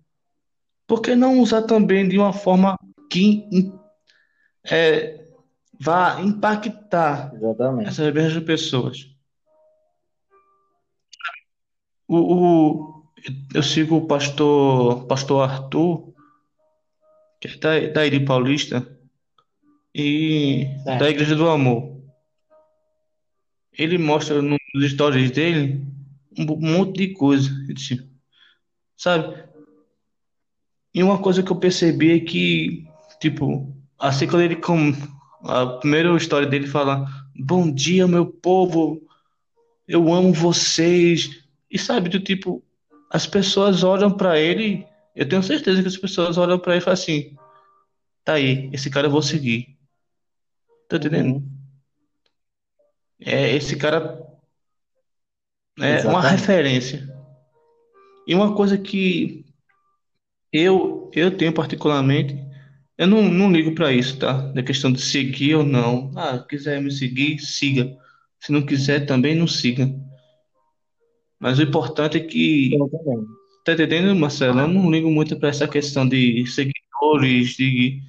[0.88, 2.80] Por que não usar também de uma forma
[3.12, 3.46] que
[4.64, 5.28] é,
[5.80, 7.90] vá impactar Exatamente.
[7.90, 9.14] essas mesmas pessoas?
[12.08, 13.04] O, o,
[13.54, 16.14] eu sigo o pastor, pastor Arthur,
[17.42, 18.88] que é da, da Iri Paulista
[19.94, 20.98] e É.
[20.98, 21.98] da Igreja do Amor.
[23.74, 24.60] Ele mostra nos
[24.92, 25.86] stories dele
[26.38, 27.50] um monte de coisa,
[28.96, 29.47] sabe?
[30.98, 32.88] E uma coisa que eu percebi é que,
[33.22, 34.92] tipo, assim quando ele com
[35.44, 39.08] a primeira história dele fala, Bom dia, meu povo,
[39.88, 41.30] eu amo vocês.
[41.70, 42.64] E sabe, do tipo,
[43.12, 46.84] as pessoas olham para ele, eu tenho certeza que as pessoas olham para ele e
[46.84, 47.38] falam assim,
[48.26, 49.78] tá aí, esse cara eu vou seguir.
[50.90, 51.36] Tá entendendo?
[51.36, 51.52] Uhum.
[53.22, 54.20] É, esse cara
[55.80, 56.32] é uma Exatamente.
[56.32, 57.16] referência.
[58.26, 59.46] E uma coisa que
[60.52, 62.36] eu eu tenho particularmente,
[62.98, 64.34] eu não, não ligo para isso, tá?
[64.34, 66.12] Da questão de seguir ou não.
[66.16, 67.96] Ah, quiser me seguir, siga.
[68.40, 69.90] Se não quiser, também não siga.
[71.40, 72.72] Mas o importante é que,
[73.64, 74.60] tá entendendo, Marcelo?
[74.60, 78.02] Eu não ligo muito para essa questão de seguidores, de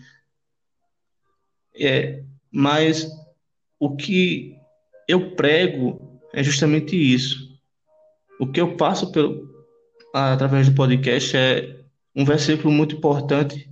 [1.80, 3.08] é, mas
[3.78, 4.56] o que
[5.06, 7.48] eu prego é justamente isso.
[8.40, 9.48] O que eu passo pelo,
[10.12, 11.77] através do podcast é
[12.18, 13.70] um versículo muito importante,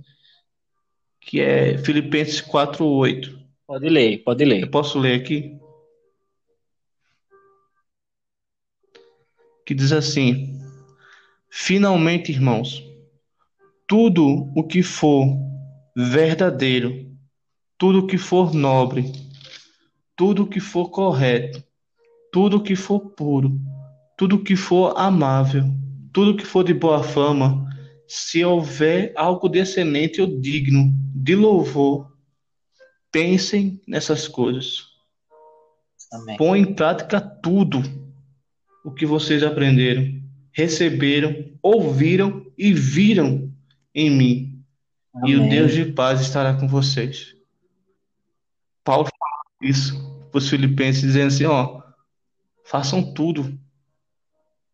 [1.19, 3.37] que é Filipenses 4:8.
[3.67, 4.69] Pode ler, pode Eu ler.
[4.71, 5.59] posso ler aqui?
[9.65, 10.61] Que diz assim:
[11.49, 12.81] Finalmente, irmãos,
[13.85, 15.27] tudo o que for
[15.93, 17.05] verdadeiro,
[17.77, 19.11] tudo o que for nobre,
[20.15, 21.61] tudo o que for correto,
[22.31, 23.59] tudo o que for puro,
[24.17, 25.65] tudo o que for amável,
[26.13, 27.67] tudo o que for de boa fama,
[28.07, 32.15] se houver algo de excelente ou digno de louvor,
[33.11, 34.85] pensem nessas coisas.
[36.11, 36.37] Amém.
[36.37, 37.81] Põe em prática tudo
[38.85, 40.21] o que vocês aprenderam,
[40.53, 43.51] receberam, ouviram e viram
[43.93, 44.63] em mim.
[45.25, 45.49] E o Amém.
[45.49, 47.35] Deus de paz estará com vocês.
[48.83, 49.99] Paulo fala isso
[50.31, 51.81] para os filipenses, dizendo assim, ó,
[52.63, 53.59] façam tudo.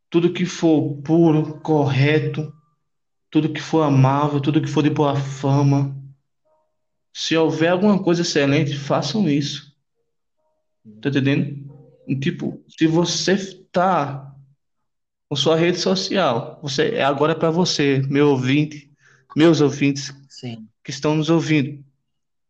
[0.10, 2.54] Tudo que for puro, correto,
[3.34, 6.00] tudo que for amável, tudo que for de boa fama.
[7.12, 9.76] Se houver alguma coisa excelente, façam isso.
[11.02, 11.68] Tá entendendo?
[12.22, 13.36] Tipo, se você
[13.72, 14.32] tá
[15.28, 18.92] com sua rede social, você é agora para você, meu ouvinte,
[19.36, 20.68] meus ouvintes Sim.
[20.84, 21.84] que estão nos ouvindo,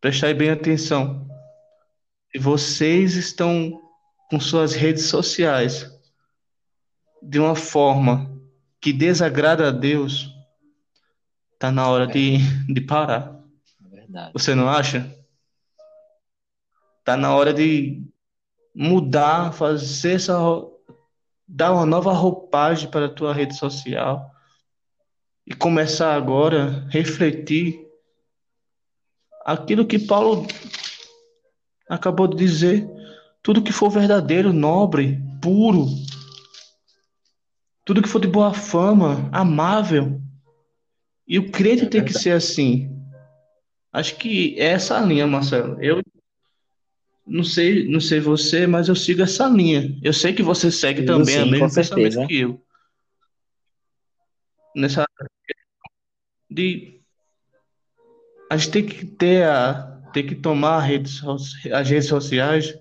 [0.02, 1.26] prestai bem atenção.
[2.30, 3.80] Se vocês estão
[4.30, 5.90] com suas redes sociais
[7.22, 8.38] de uma forma
[8.82, 10.33] que desagrada a Deus,
[11.64, 13.40] tá na hora de, de parar.
[13.86, 14.32] É verdade.
[14.34, 15.10] Você não acha?
[17.06, 18.06] Tá na hora de
[18.76, 20.38] mudar, fazer essa,
[21.48, 24.30] dar uma nova roupagem para a tua rede social
[25.48, 27.80] e começar agora a refletir
[29.46, 30.46] aquilo que Paulo
[31.90, 32.86] acabou de dizer,
[33.42, 35.86] tudo que for verdadeiro, nobre, puro,
[37.86, 40.22] tudo que for de boa fama, amável.
[41.28, 42.90] E o crente É tem que ser assim.
[43.92, 45.82] Acho que é essa linha, Marcelo.
[45.82, 46.02] Eu
[47.26, 49.98] não sei, não sei você, mas eu sigo essa linha.
[50.02, 52.28] Eu sei que você segue Sigo também sim, mesmo pensamento certeza.
[52.28, 52.62] que eu.
[54.76, 55.06] Nessa
[56.50, 57.02] de
[58.50, 61.22] a gente tem que ter a ter que tomar redes,
[61.72, 62.78] as redes sociais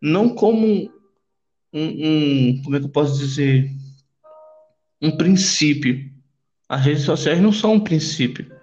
[0.00, 0.92] não como
[1.72, 3.68] um, um, como é que eu posso dizer,
[5.02, 6.08] um princípio.
[6.68, 8.54] As redes sociais não são um princípio,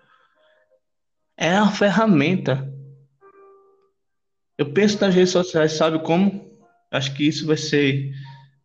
[1.38, 2.72] é uma ferramenta.
[4.58, 6.50] Eu penso nas redes sociais, sabe como?
[6.92, 8.14] Acho que isso vai ser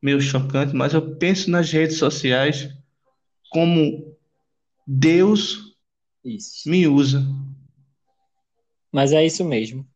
[0.01, 2.69] meio chocante, mas eu penso nas redes sociais
[3.51, 4.17] como
[4.87, 5.75] Deus
[6.25, 6.69] Isso.
[6.69, 7.23] me usa.
[8.93, 9.87] Mas é isso mesmo.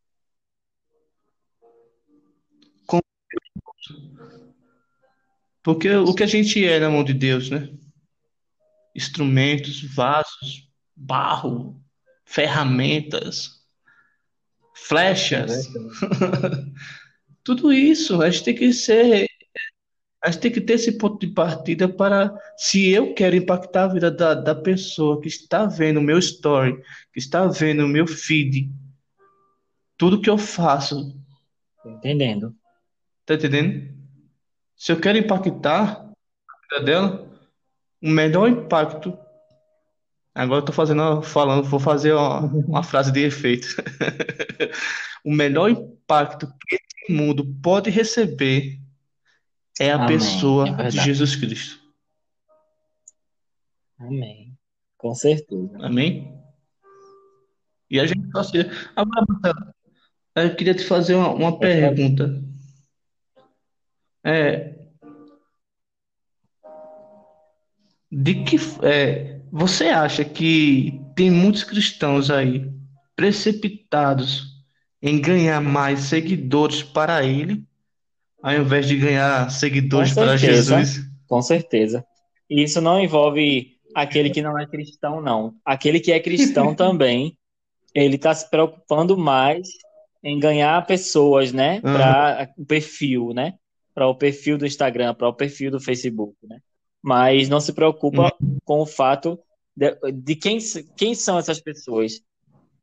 [5.63, 7.71] Porque o que a gente é na mão de Deus, né?
[8.95, 11.83] Instrumentos, vasos, barro,
[12.25, 13.63] ferramentas,
[14.75, 16.73] flechas, verdade.
[17.45, 19.29] tudo isso, a gente tem que ser,
[20.23, 23.93] a gente tem que ter esse ponto de partida para, se eu quero impactar a
[23.93, 26.81] vida da, da pessoa que está vendo o meu story,
[27.13, 28.71] que está vendo o meu feed,
[29.97, 31.15] tudo que eu faço,
[31.85, 32.55] entendendo.
[33.27, 33.93] tá entendendo?
[34.77, 37.34] Se eu quero impactar a vida dela,
[38.05, 39.19] o melhor impacto.
[40.35, 43.67] Agora eu tô fazendo, falando, vou fazer uma, uma frase de efeito.
[45.27, 48.79] O melhor impacto que esse mundo pode receber
[49.81, 50.05] é a Amém.
[50.05, 51.01] É pessoa de verdade.
[51.01, 51.81] Jesus Cristo.
[53.99, 54.55] Amém.
[54.99, 55.79] Com certeza.
[55.81, 56.39] Amém?
[57.89, 58.71] E a gente só se...
[58.95, 59.25] Agora,
[60.35, 62.45] eu queria te fazer uma, uma pergunta.
[64.23, 64.74] É,
[68.15, 72.71] de que é, você acha que tem muitos cristãos aí
[73.17, 74.55] precipitados
[75.03, 77.65] em ganhar mais seguidores para ele,
[78.41, 80.79] ao invés de ganhar seguidores para certeza.
[80.79, 81.07] Jesus?
[81.27, 82.05] Com certeza.
[82.49, 85.55] E isso não envolve aquele que não é cristão, não.
[85.65, 87.37] Aquele que é cristão também,
[87.95, 89.69] ele está se preocupando mais
[90.23, 93.55] em ganhar pessoas, né, para o perfil, né,
[93.93, 96.61] para o perfil do Instagram, para o perfil do Facebook, né.
[97.05, 98.33] Mas não se preocupa
[98.65, 99.39] com o fato
[99.77, 100.59] de, de quem,
[100.97, 102.23] quem são essas pessoas.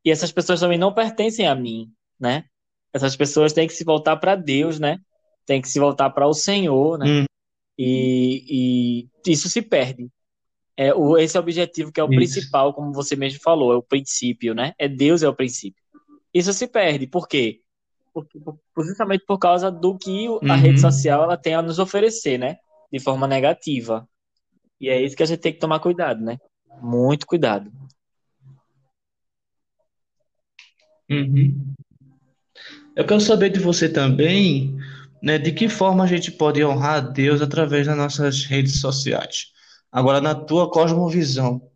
[0.05, 2.45] E essas pessoas também não pertencem a mim, né?
[2.93, 4.99] Essas pessoas têm que se voltar para Deus, né?
[5.45, 7.07] Tem que se voltar para o Senhor, né?
[7.07, 7.25] Hum,
[7.77, 10.09] E, e isso se perde.
[10.77, 12.35] É, o, esse é o objetivo que é o isso.
[12.35, 14.73] principal, como você mesmo falou, é o princípio, né?
[14.79, 15.81] É Deus é o princípio.
[16.33, 17.61] Isso se perde, por quê?
[18.13, 20.91] Porque, por- justamente por causa do que a rede Uhum.
[20.91, 22.57] social ela tem a nos oferecer, né?
[22.91, 24.07] De forma negativa.
[24.79, 26.37] E é isso que a gente tem que tomar cuidado, né?
[26.81, 27.71] Muito cuidado.
[31.09, 31.73] Uhum.
[32.95, 34.77] Eu quero saber de você também,
[35.21, 39.51] né, de que forma a gente pode honrar a Deus através das nossas redes sociais.
[39.91, 41.69] Agora, na tua cosmovisão,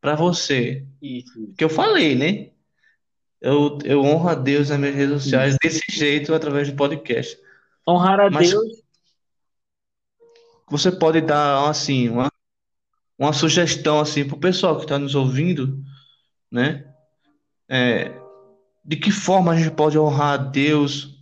[0.00, 2.50] para você, Isso, que eu falei, né?
[3.40, 5.58] Eu, eu honro a Deus nas minhas redes sociais isso.
[5.62, 7.38] desse jeito, através do podcast.
[7.86, 8.82] Honrar a Mas Deus,
[10.70, 12.30] você pode dar, assim, uma,
[13.18, 15.82] uma sugestão, assim, para o pessoal que está nos ouvindo,
[16.50, 16.92] né?
[17.68, 18.10] É,
[18.84, 21.18] de que forma a gente pode honrar a Deus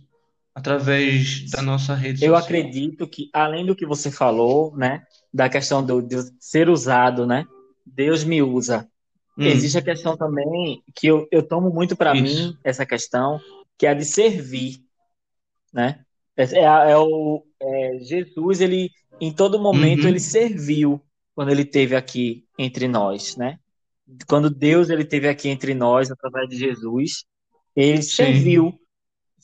[0.55, 2.35] através da nossa rede eu social?
[2.35, 5.03] acredito que, além do que você falou, né?
[5.33, 7.45] Da questão do, de ser usado, né?
[7.85, 8.89] Deus me usa.
[9.43, 13.39] Existe a Hum, questão também que eu, eu tomo muito para mim, essa questão,
[13.77, 14.83] que é a de servir,
[15.73, 16.05] né?
[16.37, 20.19] É, é, é o, é, Jesus, ele, em todo momento, ele Uhum.
[20.19, 21.01] serviu
[21.35, 23.59] quando ele esteve aqui entre nós, né?
[24.27, 27.23] Quando Deus, ele esteve aqui entre nós, através de Jesus,
[27.75, 28.15] ele Sim.
[28.15, 28.79] serviu.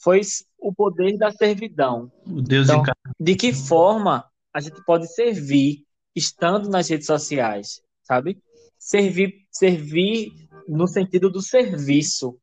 [0.03, 0.21] Foi
[0.59, 2.11] o poder da servidão.
[2.25, 2.83] O Deus Então,
[3.19, 8.37] de que forma a gente pode servir estando nas redes sociais, sabe?
[8.79, 10.31] Servir, servir
[10.67, 12.37] no sentido do serviço,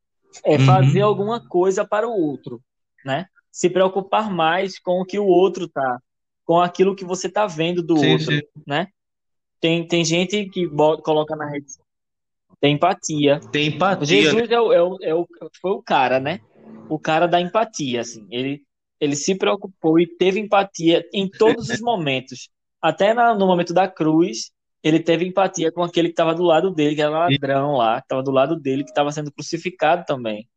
[0.45, 1.09] é fazer Uhum.
[1.09, 2.63] alguma coisa para o outro,
[3.05, 3.27] né?
[3.51, 6.01] Se preocupar mais com o que o outro tá,
[6.45, 8.41] com aquilo que você tá vendo do Sim, outro, sim.
[8.67, 8.89] né?
[9.61, 11.67] Tem, tem gente que bota, coloca na rede,
[12.61, 13.41] tem empatia.
[13.51, 14.23] Tem empatia, né?
[14.23, 15.27] Jesus é o, é o, é o,
[15.61, 16.39] foi o cara, né?
[16.89, 18.27] O cara da empatia, assim.
[18.31, 18.63] Ele,
[19.01, 22.49] ele se preocupou e teve empatia em todos os momentos.
[22.81, 24.51] Até na- no momento da cruz,
[24.83, 28.07] ele teve empatia com aquele que estava do lado dele, que era ladrão lá, que
[28.07, 30.49] estava do lado dele, que estava sendo crucificado também,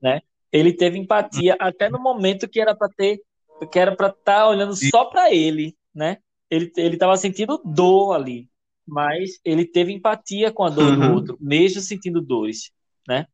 [0.00, 0.20] né?
[0.52, 3.20] Ele teve empatia até no momento que era para ter,
[3.68, 6.18] que era para estar olhando e- só para ele, né?
[6.50, 8.48] Ele ele estava sentindo dor ali,
[8.86, 11.14] mas ele teve empatia com a dor do Uhum.
[11.14, 12.70] outro, mesmo sentindo dores,
[13.08, 13.26] né?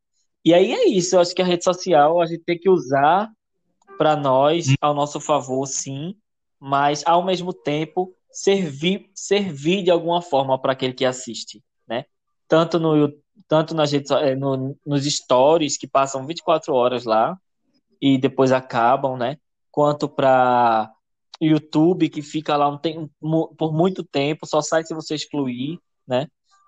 [0.45, 3.31] E aí é isso, eu acho que a rede social a gente tem que usar
[3.99, 6.15] para nós, ao nosso favor, sim,
[6.59, 12.05] mas ao mesmo tempo servir, servir de alguma forma para aquele que assiste, né?
[12.49, 13.13] Tanto no
[13.49, 17.37] tanto nas redes, eh, no, nos stories que passam 24 horas lá
[18.01, 19.37] e depois acabam, né?
[19.71, 20.91] Quanto para
[21.41, 23.11] YouTube que fica lá um tempo,
[23.57, 26.27] por muito tempo, só sai se você excluir, né?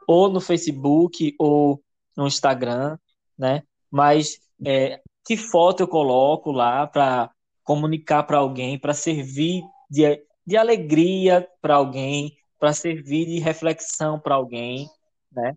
[0.09, 1.83] Ou no Facebook ou
[2.17, 2.97] no Instagram,
[3.39, 3.63] né?
[3.91, 7.31] Mas é, que foto eu coloco lá para
[7.63, 14.35] comunicar para alguém, para servir de, de alegria para alguém, para servir de reflexão para
[14.35, 14.89] alguém,
[15.31, 15.55] né?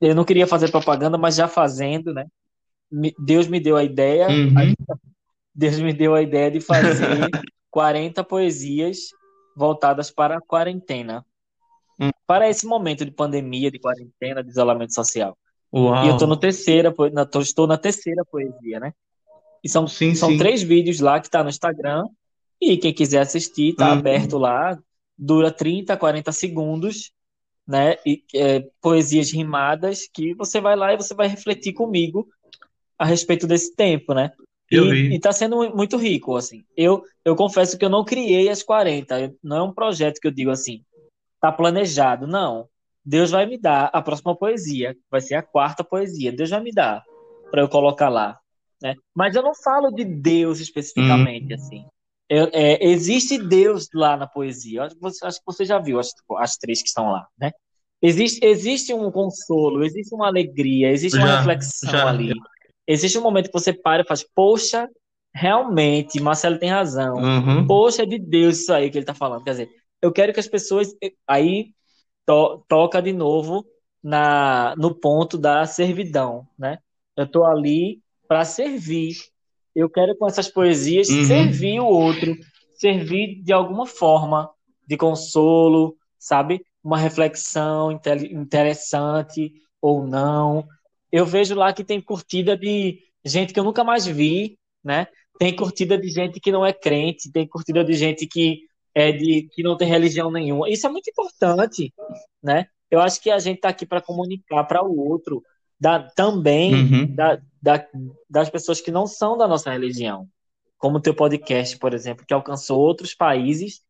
[0.00, 2.26] Eu não queria fazer propaganda, mas já fazendo, né?
[3.18, 4.74] Deus me deu a ideia, uhum.
[5.54, 7.28] Deus me deu a ideia de fazer
[7.70, 9.10] 40 poesias
[9.56, 11.24] voltadas para a quarentena.
[12.00, 12.10] Hum.
[12.26, 15.36] Para esse momento de pandemia, de quarentena, de isolamento social.
[15.72, 16.04] Uau.
[16.04, 16.94] E eu estou no terceira,
[17.40, 18.92] estou na terceira poesia, né?
[19.62, 20.38] E são, sim, são sim.
[20.38, 22.04] três vídeos lá que tá no Instagram.
[22.60, 23.98] E quem quiser assistir, tá uhum.
[23.98, 24.78] aberto lá.
[25.16, 27.12] Dura 30, 40 segundos,
[27.66, 27.96] né?
[28.04, 32.28] E, é, poesias rimadas que você vai lá e você vai refletir comigo
[32.98, 34.32] a respeito desse tempo, né?
[34.70, 35.14] Eu e, vi.
[35.14, 36.64] e tá sendo muito rico, assim.
[36.76, 39.34] Eu, eu confesso que eu não criei as 40.
[39.42, 40.82] Não é um projeto que eu digo assim,
[41.40, 42.26] tá planejado.
[42.26, 42.68] Não.
[43.04, 46.32] Deus vai me dar a próxima poesia, vai ser a quarta poesia.
[46.32, 47.04] Deus vai me dar
[47.50, 48.38] para eu colocar lá,
[48.82, 48.94] né?
[49.14, 51.54] Mas eu não falo de Deus especificamente, hum.
[51.54, 51.86] assim.
[52.28, 54.84] Eu, é, existe Deus lá na poesia.
[54.84, 57.52] Acho que você, acho que você já viu as, as três que estão lá, né?
[58.00, 62.32] Existe, existe um consolo, existe uma alegria, existe já, uma reflexão já, ali.
[62.86, 64.88] Existe um momento que você para e faz, poxa,
[65.34, 67.14] realmente, Marcelo tem razão.
[67.16, 67.66] Uhum.
[67.66, 69.42] Poxa, é de Deus isso aí que ele está falando.
[69.42, 69.70] Quer dizer,
[70.00, 70.94] eu quero que as pessoas.
[71.26, 71.72] Aí
[72.26, 73.64] to, toca de novo
[74.02, 76.78] na, no ponto da servidão, né?
[77.16, 79.14] Eu estou ali para servir.
[79.74, 81.24] Eu quero com essas poesias uhum.
[81.24, 82.36] servir o outro,
[82.74, 84.50] servir de alguma forma
[84.86, 86.64] de consolo, sabe?
[86.82, 87.90] Uma reflexão
[88.30, 90.66] interessante ou não.
[91.16, 95.06] Eu vejo lá que tem curtida de gente que eu nunca mais vi, né?
[95.38, 98.62] Tem curtida de gente que não é crente, tem curtida de gente que
[98.92, 100.68] é de que não tem religião nenhuma.
[100.68, 101.94] Isso é muito importante,
[102.42, 102.66] né?
[102.90, 105.40] Eu acho que a gente está aqui para comunicar para o outro,
[105.78, 107.14] da, também uhum.
[107.14, 107.86] da, da,
[108.28, 110.26] das pessoas que não são da nossa religião,
[110.76, 113.82] como o teu podcast, por exemplo, que alcançou outros países,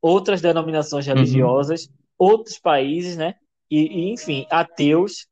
[0.00, 1.12] outras denominações uhum.
[1.12, 1.92] religiosas, uhum.
[2.16, 3.34] outros países, né?
[3.70, 5.26] E, e, enfim, ateus.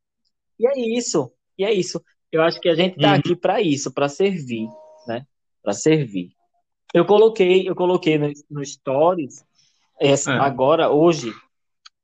[0.59, 1.31] E é isso.
[1.59, 2.01] E é isso.
[2.31, 3.15] Eu acho que a gente está uhum.
[3.15, 4.69] aqui para isso, para servir,
[5.05, 5.25] né?
[5.61, 6.31] Para servir.
[6.93, 9.43] Eu coloquei, eu coloquei no, no Stories,
[9.99, 10.39] essa, é.
[10.39, 11.33] agora, hoje,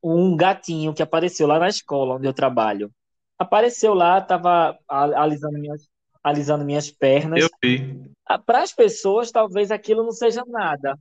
[0.04, 2.92] um gatinho que apareceu lá na escola onde eu trabalho.
[3.40, 5.88] Apareceu lá, tava alisando minhas,
[6.24, 7.42] alisando minhas pernas.
[7.42, 8.12] Eu vi.
[8.28, 10.98] Ah, Para as pessoas, talvez aquilo não seja nada.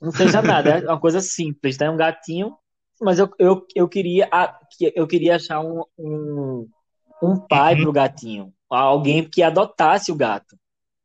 [0.00, 1.90] Não seja nada, é uma coisa simples, né?
[1.90, 2.56] Um gatinho,
[3.00, 4.28] mas eu, eu, eu, queria,
[4.94, 6.68] eu queria achar um, um,
[7.22, 7.80] um pai uhum.
[7.82, 10.56] para o gatinho, alguém que adotasse o gato,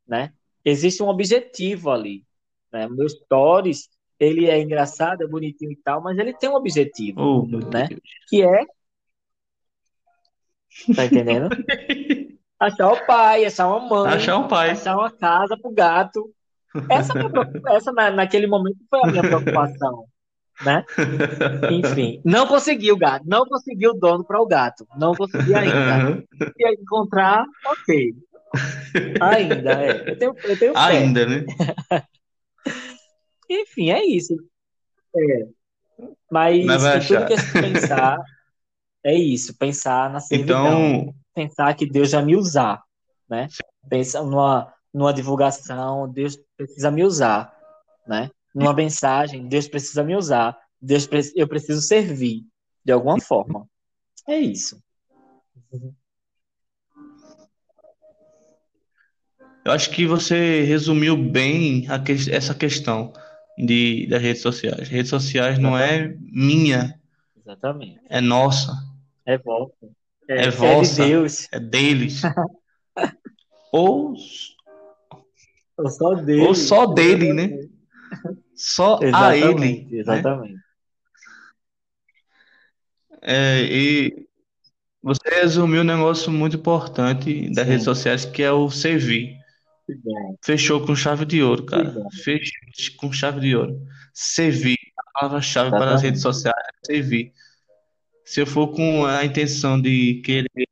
[0.08, 0.34] né?
[0.64, 2.24] existe um objetivo ali.
[2.72, 2.88] Né?
[2.88, 3.90] Meu stories,
[4.20, 7.90] ele é engraçado, é bonitinho e tal, mas ele tem um objetivo, oh, né?
[8.30, 8.66] Que é
[10.96, 11.50] Tá entendendo?
[12.58, 16.34] achar o pai, achar uma mãe, achar um pai, achar uma casa pro gato.
[16.90, 20.06] Essa, é essa naquele momento foi a minha preocupação,
[20.64, 20.86] né?
[21.72, 26.24] Enfim, não consegui o gato, não consegui o dono para o gato, não consegui ainda.
[26.40, 28.14] Se encontrar, ok.
[29.22, 30.10] Ainda, é.
[30.12, 31.46] Eu tenho, eu tenho Ainda, né?
[33.50, 34.36] Enfim, é isso.
[35.16, 35.48] É.
[36.30, 38.18] Mas, Mas tudo que a pensar
[39.04, 40.68] é isso, pensar na servidão.
[40.68, 41.16] Então...
[41.34, 42.84] Pensar que Deus vai me usar,
[43.30, 43.48] né?
[43.90, 47.56] Pensar numa, numa divulgação, Deus precisa me usar,
[48.06, 48.30] né?
[48.54, 50.58] Numa mensagem, Deus precisa me usar.
[50.82, 52.44] Deus, eu preciso servir
[52.84, 53.68] de alguma forma.
[54.28, 54.82] É isso.
[59.64, 63.14] Eu acho que você resumiu bem que, essa questão
[63.58, 64.90] de, das redes sociais.
[64.90, 67.00] Redes sociais não é minha.
[67.38, 68.00] Exatamente.
[68.10, 68.72] É nossa.
[69.26, 69.90] É vossa.
[70.28, 71.04] É, é vossa.
[71.04, 71.48] É, de Deus.
[71.52, 72.22] é deles.
[73.72, 74.16] ou,
[75.78, 76.42] ou só dele.
[76.42, 77.70] Ou só dele, né?
[78.62, 79.88] Só a ele.
[79.90, 79.98] Né?
[79.98, 80.54] Exatamente.
[80.54, 80.62] Né?
[83.24, 84.28] É, e
[85.02, 87.72] você resumiu um negócio muito importante das Sim.
[87.72, 89.36] redes sociais, que é o servir.
[90.44, 91.92] Fechou com chave de ouro, cara.
[92.24, 92.54] Fechou
[92.98, 93.82] com chave de ouro.
[94.14, 94.78] Servir.
[94.96, 97.34] A palavra-chave para as redes sociais é servir.
[98.24, 100.70] Se eu for com a intenção de querer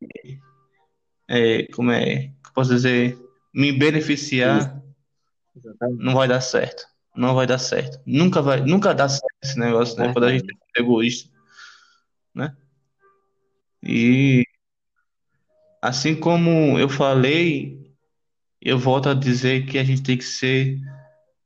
[1.28, 3.18] é, como é, que eu posso dizer,
[3.52, 4.80] me beneficiar,
[5.98, 6.89] não vai dar certo.
[7.20, 8.00] Não vai dar certo.
[8.06, 10.14] Nunca vai, nunca dá certo esse negócio, né?
[10.14, 10.46] Quando a gente
[10.78, 11.30] é egoísta,
[12.34, 12.56] né?
[13.84, 14.46] E
[15.82, 17.94] assim como eu falei,
[18.62, 20.80] eu volto a dizer que a gente tem que ser,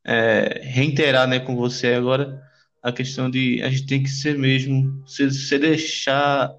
[0.04, 2.40] é, reiterar, né, com você agora
[2.84, 6.54] a questão de a gente tem que ser mesmo, se, se deixar,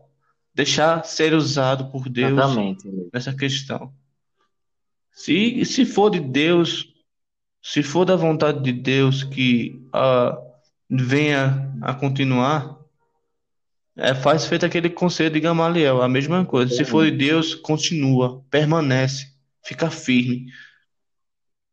[0.53, 2.89] deixar ser usado por Deus Exatamente.
[3.13, 3.95] nessa questão.
[5.13, 6.94] Se, se for de Deus,
[7.65, 10.39] se for da vontade de Deus que ah,
[10.91, 12.79] venha a continuar,
[13.97, 16.77] é, faz feito aquele conselho de Gamaliel, a mesma coisa.
[16.77, 19.33] Se for de Deus, continua, permanece,
[19.65, 20.53] fica firme.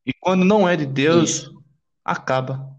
[0.06, 1.64] E quando não é de Deus, Isso.
[2.06, 2.74] acaba.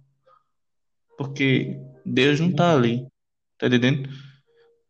[1.19, 3.07] Porque Deus não está ali.
[3.59, 4.09] Tá entendendo?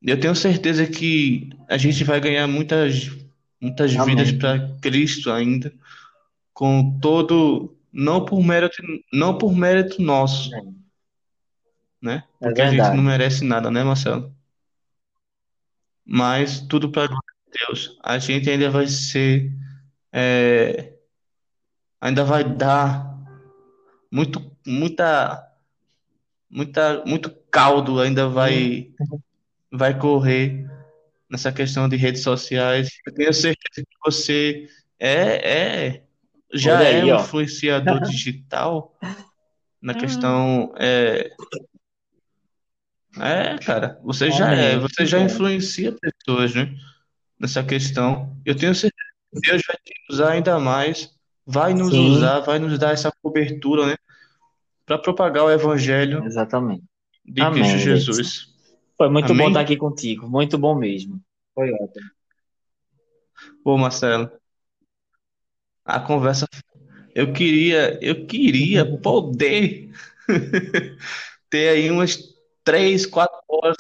[0.01, 3.11] Eu tenho certeza que a gente vai ganhar muitas,
[3.61, 4.15] muitas Amém.
[4.15, 5.75] vidas para Cristo ainda,
[6.55, 8.83] com todo, não por mérito,
[9.13, 10.51] não por mérito nosso,
[12.01, 12.25] né?
[12.41, 14.35] É Porque a gente não merece nada, né, Marcelo?
[16.05, 17.99] Mas tudo para glória de Deus.
[18.03, 19.53] A gente ainda vai ser,
[20.11, 20.95] é,
[22.01, 23.13] ainda vai dar
[24.11, 25.49] muito, muita,
[26.51, 28.93] muita, muito caldo ainda vai,
[29.71, 30.67] vai correr
[31.31, 32.89] nessa questão de redes sociais.
[33.07, 34.69] Eu tenho certeza que você
[34.99, 36.05] é, é,
[36.55, 38.95] já Olha é aí, um influenciador digital
[39.81, 41.33] na questão, é,
[43.19, 46.75] é, cara, você já é, você já influencia pessoas, né?
[47.39, 48.37] Nessa questão.
[48.45, 51.11] Eu tenho certeza que Deus vai te usar ainda mais,
[51.45, 52.11] vai nos Sim.
[52.11, 53.97] usar, vai nos dar essa cobertura, né?
[54.87, 56.85] Para propagar o evangelho Exatamente.
[57.25, 57.79] de Amém, Cristo.
[58.13, 58.47] Jesus.
[58.97, 59.49] Foi muito bom Amém?
[59.49, 60.29] estar aqui contigo.
[60.29, 61.21] Muito bom mesmo.
[61.55, 62.11] Foi ótimo.
[63.65, 64.31] Pô, Marcelo,
[65.85, 66.47] a conversa,
[67.15, 69.91] eu queria, eu queria poder
[71.51, 72.19] ter aí umas
[72.65, 73.77] três, quatro horas,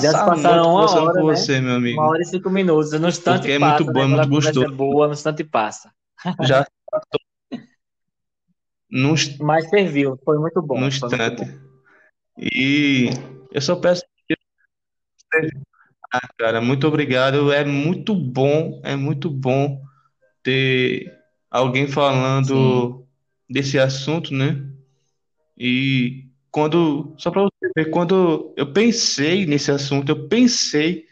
[0.00, 1.34] Já passar a passaram uma conversando hora, com né?
[1.34, 2.00] você, meu amigo.
[2.00, 2.92] Uma hora e cinco minutos.
[2.92, 3.92] No instante Porque é passa, muito né?
[3.92, 4.76] bom, é Quando a muito conversa é gostoso.
[4.76, 5.92] boa, no instante passa.
[6.42, 6.66] Já
[8.90, 10.18] num, Mas serviu.
[10.24, 10.78] Foi muito bom.
[10.78, 11.44] muito instante.
[11.44, 11.64] bom.
[12.38, 13.10] E
[13.52, 14.34] eu só peço que
[16.12, 17.52] Ah, cara, muito obrigado.
[17.52, 19.82] É muito bom, é muito bom
[20.42, 21.12] ter
[21.54, 21.92] alguém Sim.
[21.92, 23.06] falando
[23.48, 24.60] desse assunto, né?
[25.56, 31.06] E quando, só para você ver, quando eu pensei nesse assunto, eu pensei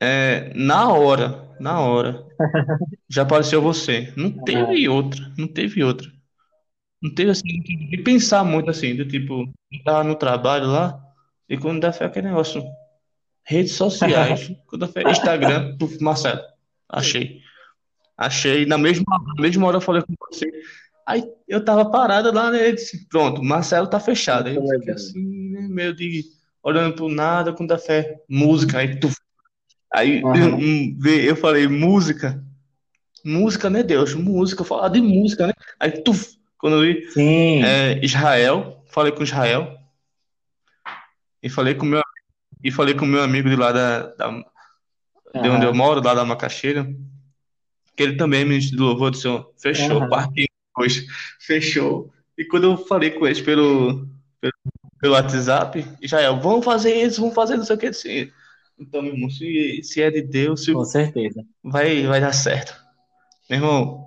[0.00, 2.24] é, na hora, na hora,
[3.10, 4.12] já apareceu você.
[4.16, 6.10] Não Ah, teve outra, não teve outra.
[7.02, 7.42] Não teve assim,
[7.90, 10.98] de pensar muito assim, do tipo, eu tava no trabalho lá,
[11.48, 12.64] e quando dá fé aquele negócio,
[13.44, 16.40] redes sociais, quando dá fé, Instagram, puf, Marcelo,
[16.88, 17.42] achei.
[18.18, 19.04] Achei, na mesma,
[19.36, 20.50] na mesma hora eu falei com você.
[21.06, 22.68] Aí eu tava parado lá, né?
[22.68, 24.48] eu disse, pronto, Marcelo tá fechado.
[24.48, 26.24] Aí eu fiquei assim, né, meio de
[26.62, 29.08] olhando pro nada, quando dá fé, música, aí tu.
[29.94, 30.56] Aí Aham.
[30.56, 32.44] hum, vê, eu falei, música,
[33.24, 34.12] música, né, Deus?
[34.14, 35.52] Música, falar de música, né?
[35.78, 36.12] Aí tu,
[36.58, 37.62] quando eu vi Sim.
[37.62, 39.78] é, Israel, falei com Israel
[41.42, 42.02] e falei com meu
[42.62, 44.44] e falei com meu amigo de lá da, da-
[45.40, 46.86] de onde eu moro, lá da Macaxeira,
[47.98, 49.52] que ele também é ministro do louvor do Senhor.
[49.60, 50.08] Fechou, Aham.
[50.08, 50.46] partiu
[50.78, 51.04] hoje,
[51.40, 52.12] fechou.
[52.38, 54.06] E quando eu falei com eles pelo,
[54.40, 54.52] pelo,
[55.00, 58.30] pelo WhatsApp, Israel, vamos fazer isso, vamos fazer não sei o que assim.
[58.78, 61.44] Então, meu irmão, se, se é de Deus, se Com certeza.
[61.64, 62.72] vai, vai dar certo.
[63.50, 64.06] Meu irmão,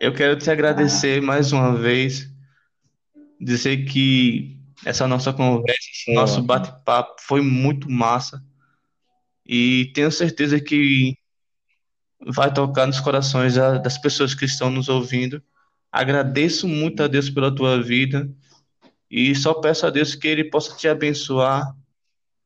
[0.00, 2.30] eu quero te Ah, agradecer mais uma vez,
[3.40, 4.56] dizer que
[4.86, 8.40] essa nossa conversa, esse nosso bate-papo foi muito massa
[9.48, 11.16] e tenho certeza que
[12.20, 15.42] vai tocar nos corações da- das pessoas que estão nos ouvindo.
[15.90, 18.28] Agradeço muito a Deus pela tua vida
[19.10, 21.74] e só peço a Deus que Ele possa te abençoar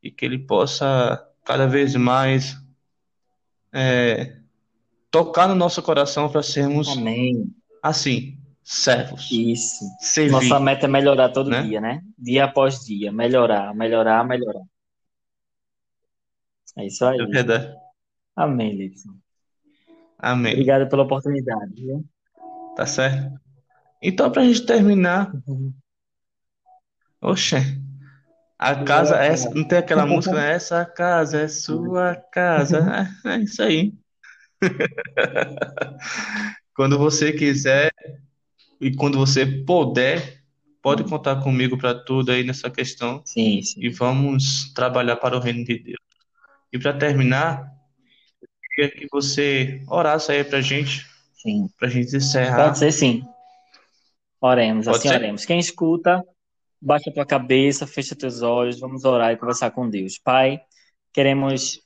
[0.02, 2.56] e que Ele possa cada vez mais
[3.72, 4.36] é,
[5.10, 7.46] tocar no nosso coração para sermos Amém.
[7.82, 9.84] assim, servos, Isso.
[10.30, 11.62] Nossa servir, meta é melhorar todo né?
[11.62, 12.00] dia, né?
[12.16, 13.10] Dia após dia.
[13.10, 14.62] Melhorar, melhorar, melhorar.
[16.76, 17.26] É isso É aí.
[17.26, 17.74] verdade.
[18.36, 19.14] Amém, Leidson.
[20.18, 20.52] Amém.
[20.52, 22.04] Obrigado pela oportunidade, viu?
[22.76, 23.38] Tá certo?
[24.02, 25.32] Então, para a gente terminar,
[27.20, 27.56] oxe,
[28.58, 30.52] a casa é essa, não tem aquela música, né?
[30.54, 33.08] Essa casa é sua casa.
[33.24, 33.92] É, é isso aí.
[36.74, 37.92] Quando você quiser
[38.80, 40.42] e quando você puder,
[40.80, 43.90] pode contar comigo para tudo aí nessa questão Sim, e sim.
[43.90, 46.01] vamos trabalhar para o reino de Deus.
[46.72, 47.70] E para terminar,
[48.74, 51.06] queria que você orasse aí para gente.
[51.34, 51.68] Sim.
[51.78, 52.64] Para gente encerrar.
[52.64, 53.22] Pode ser sim.
[54.40, 55.14] Oremos, Pode assim ser?
[55.14, 55.44] oremos.
[55.44, 56.24] Quem escuta,
[56.80, 60.18] baixa a tua cabeça, fecha teus olhos, vamos orar e conversar com Deus.
[60.18, 60.60] Pai,
[61.12, 61.80] queremos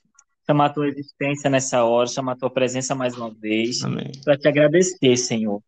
[0.45, 3.81] chamar a tua existência nessa hora, chamar a tua presença mais uma vez,
[4.23, 5.61] para te agradecer, Senhor.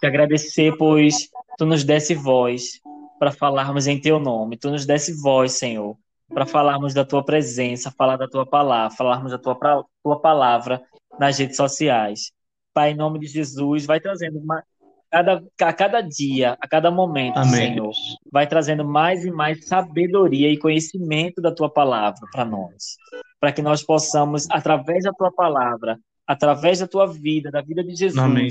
[0.00, 2.80] Te agradecer, pois tu nos desse voz
[3.18, 5.96] para falarmos em teu nome, tu nos desse voz, Senhor,
[6.32, 10.82] para falarmos da tua presença, falar da tua palavra, falarmos da tua, tua palavra
[11.18, 12.32] nas redes sociais.
[12.74, 14.62] Pai, em nome de Jesus, vai trazendo uma,
[15.10, 17.74] cada, a cada dia, a cada momento, Amém.
[17.74, 17.92] Senhor,
[18.32, 22.96] vai trazendo mais e mais sabedoria e conhecimento da tua palavra para nós,
[23.38, 27.94] para que nós possamos, através da tua palavra, através da tua vida, da vida de
[27.94, 28.48] Jesus, Amém,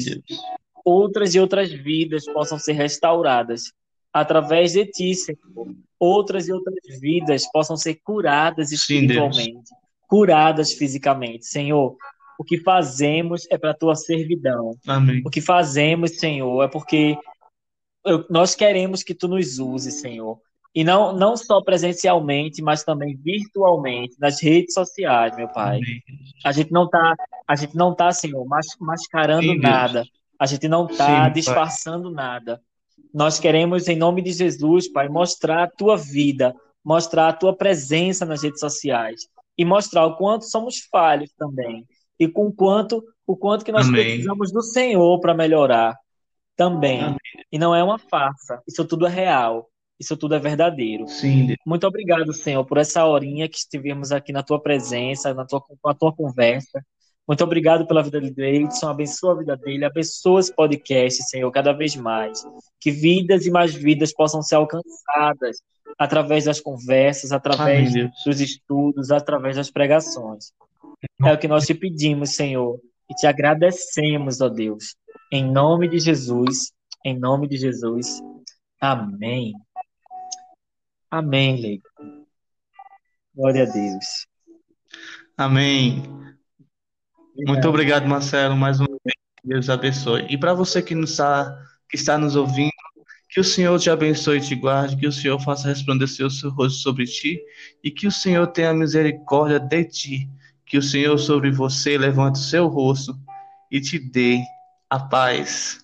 [0.85, 3.73] outras e outras vidas possam ser restauradas
[4.13, 5.75] através de ti, Senhor.
[5.99, 9.75] Outras e outras vidas possam ser curadas espiritualmente, Sim,
[10.07, 11.95] curadas fisicamente, Senhor.
[12.39, 14.75] O que fazemos é para a tua servidão.
[14.87, 15.21] Amém.
[15.23, 17.15] O que fazemos, Senhor, é porque
[18.29, 20.39] nós queremos que tu nos use, Senhor.
[20.73, 25.77] E não, não só presencialmente, mas também virtualmente, nas redes sociais, meu Pai.
[25.77, 26.01] Amém.
[26.45, 27.13] A gente não tá,
[27.45, 28.45] a gente não tá, Senhor,
[28.79, 30.03] mascarando Sim, nada.
[30.39, 32.25] A gente não tá Sim, disfarçando pai.
[32.25, 32.61] nada.
[33.13, 38.25] Nós queremos, em nome de Jesus, Pai, mostrar a tua vida, mostrar a tua presença
[38.25, 41.85] nas redes sociais e mostrar o quanto somos falhos também
[42.19, 44.03] e com quanto o quanto que nós Amém.
[44.03, 45.95] precisamos do Senhor para melhorar
[46.55, 47.01] também.
[47.01, 47.17] Amém.
[47.51, 51.07] E não é uma farsa, isso tudo é real, isso tudo é verdadeiro.
[51.07, 51.55] Sim.
[51.65, 55.93] Muito obrigado, Senhor, por essa horinha que estivemos aqui na tua presença, na tua, na
[55.93, 56.83] tua conversa.
[57.27, 61.71] Muito obrigado pela vida de Edson, abençoa a vida dele, abençoa esse podcast, Senhor, cada
[61.71, 62.43] vez mais.
[62.79, 65.61] Que vidas e mais vidas possam ser alcançadas
[65.97, 70.51] através das conversas, através Amém, dos estudos, através das pregações.
[71.23, 74.95] É o que nós te pedimos, Senhor, e te agradecemos, ó Deus.
[75.31, 76.71] Em nome de Jesus,
[77.05, 78.21] em nome de Jesus.
[78.79, 79.53] Amém.
[81.09, 81.87] Amém, Leico.
[83.33, 84.27] Glória a Deus.
[85.37, 86.03] Amém.
[87.35, 89.15] Muito obrigado, Marcelo, mais uma vez.
[89.43, 90.25] Deus abençoe.
[90.29, 91.57] E para você que, nos está,
[91.89, 92.71] que está nos ouvindo,
[93.29, 96.49] que o Senhor te abençoe e te guarde, que o Senhor faça resplandecer o seu
[96.51, 97.39] rosto sobre ti
[97.83, 100.29] e que o Senhor tenha misericórdia de ti
[100.71, 103.13] que o Senhor sobre você levante o seu rosto
[103.69, 104.39] e te dê
[104.89, 105.79] a paz.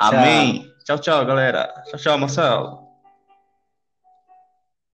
[0.00, 0.68] Amém.
[0.84, 1.72] Tchau, tchau, galera.
[1.86, 2.85] Tchau, tchau, Marcelo.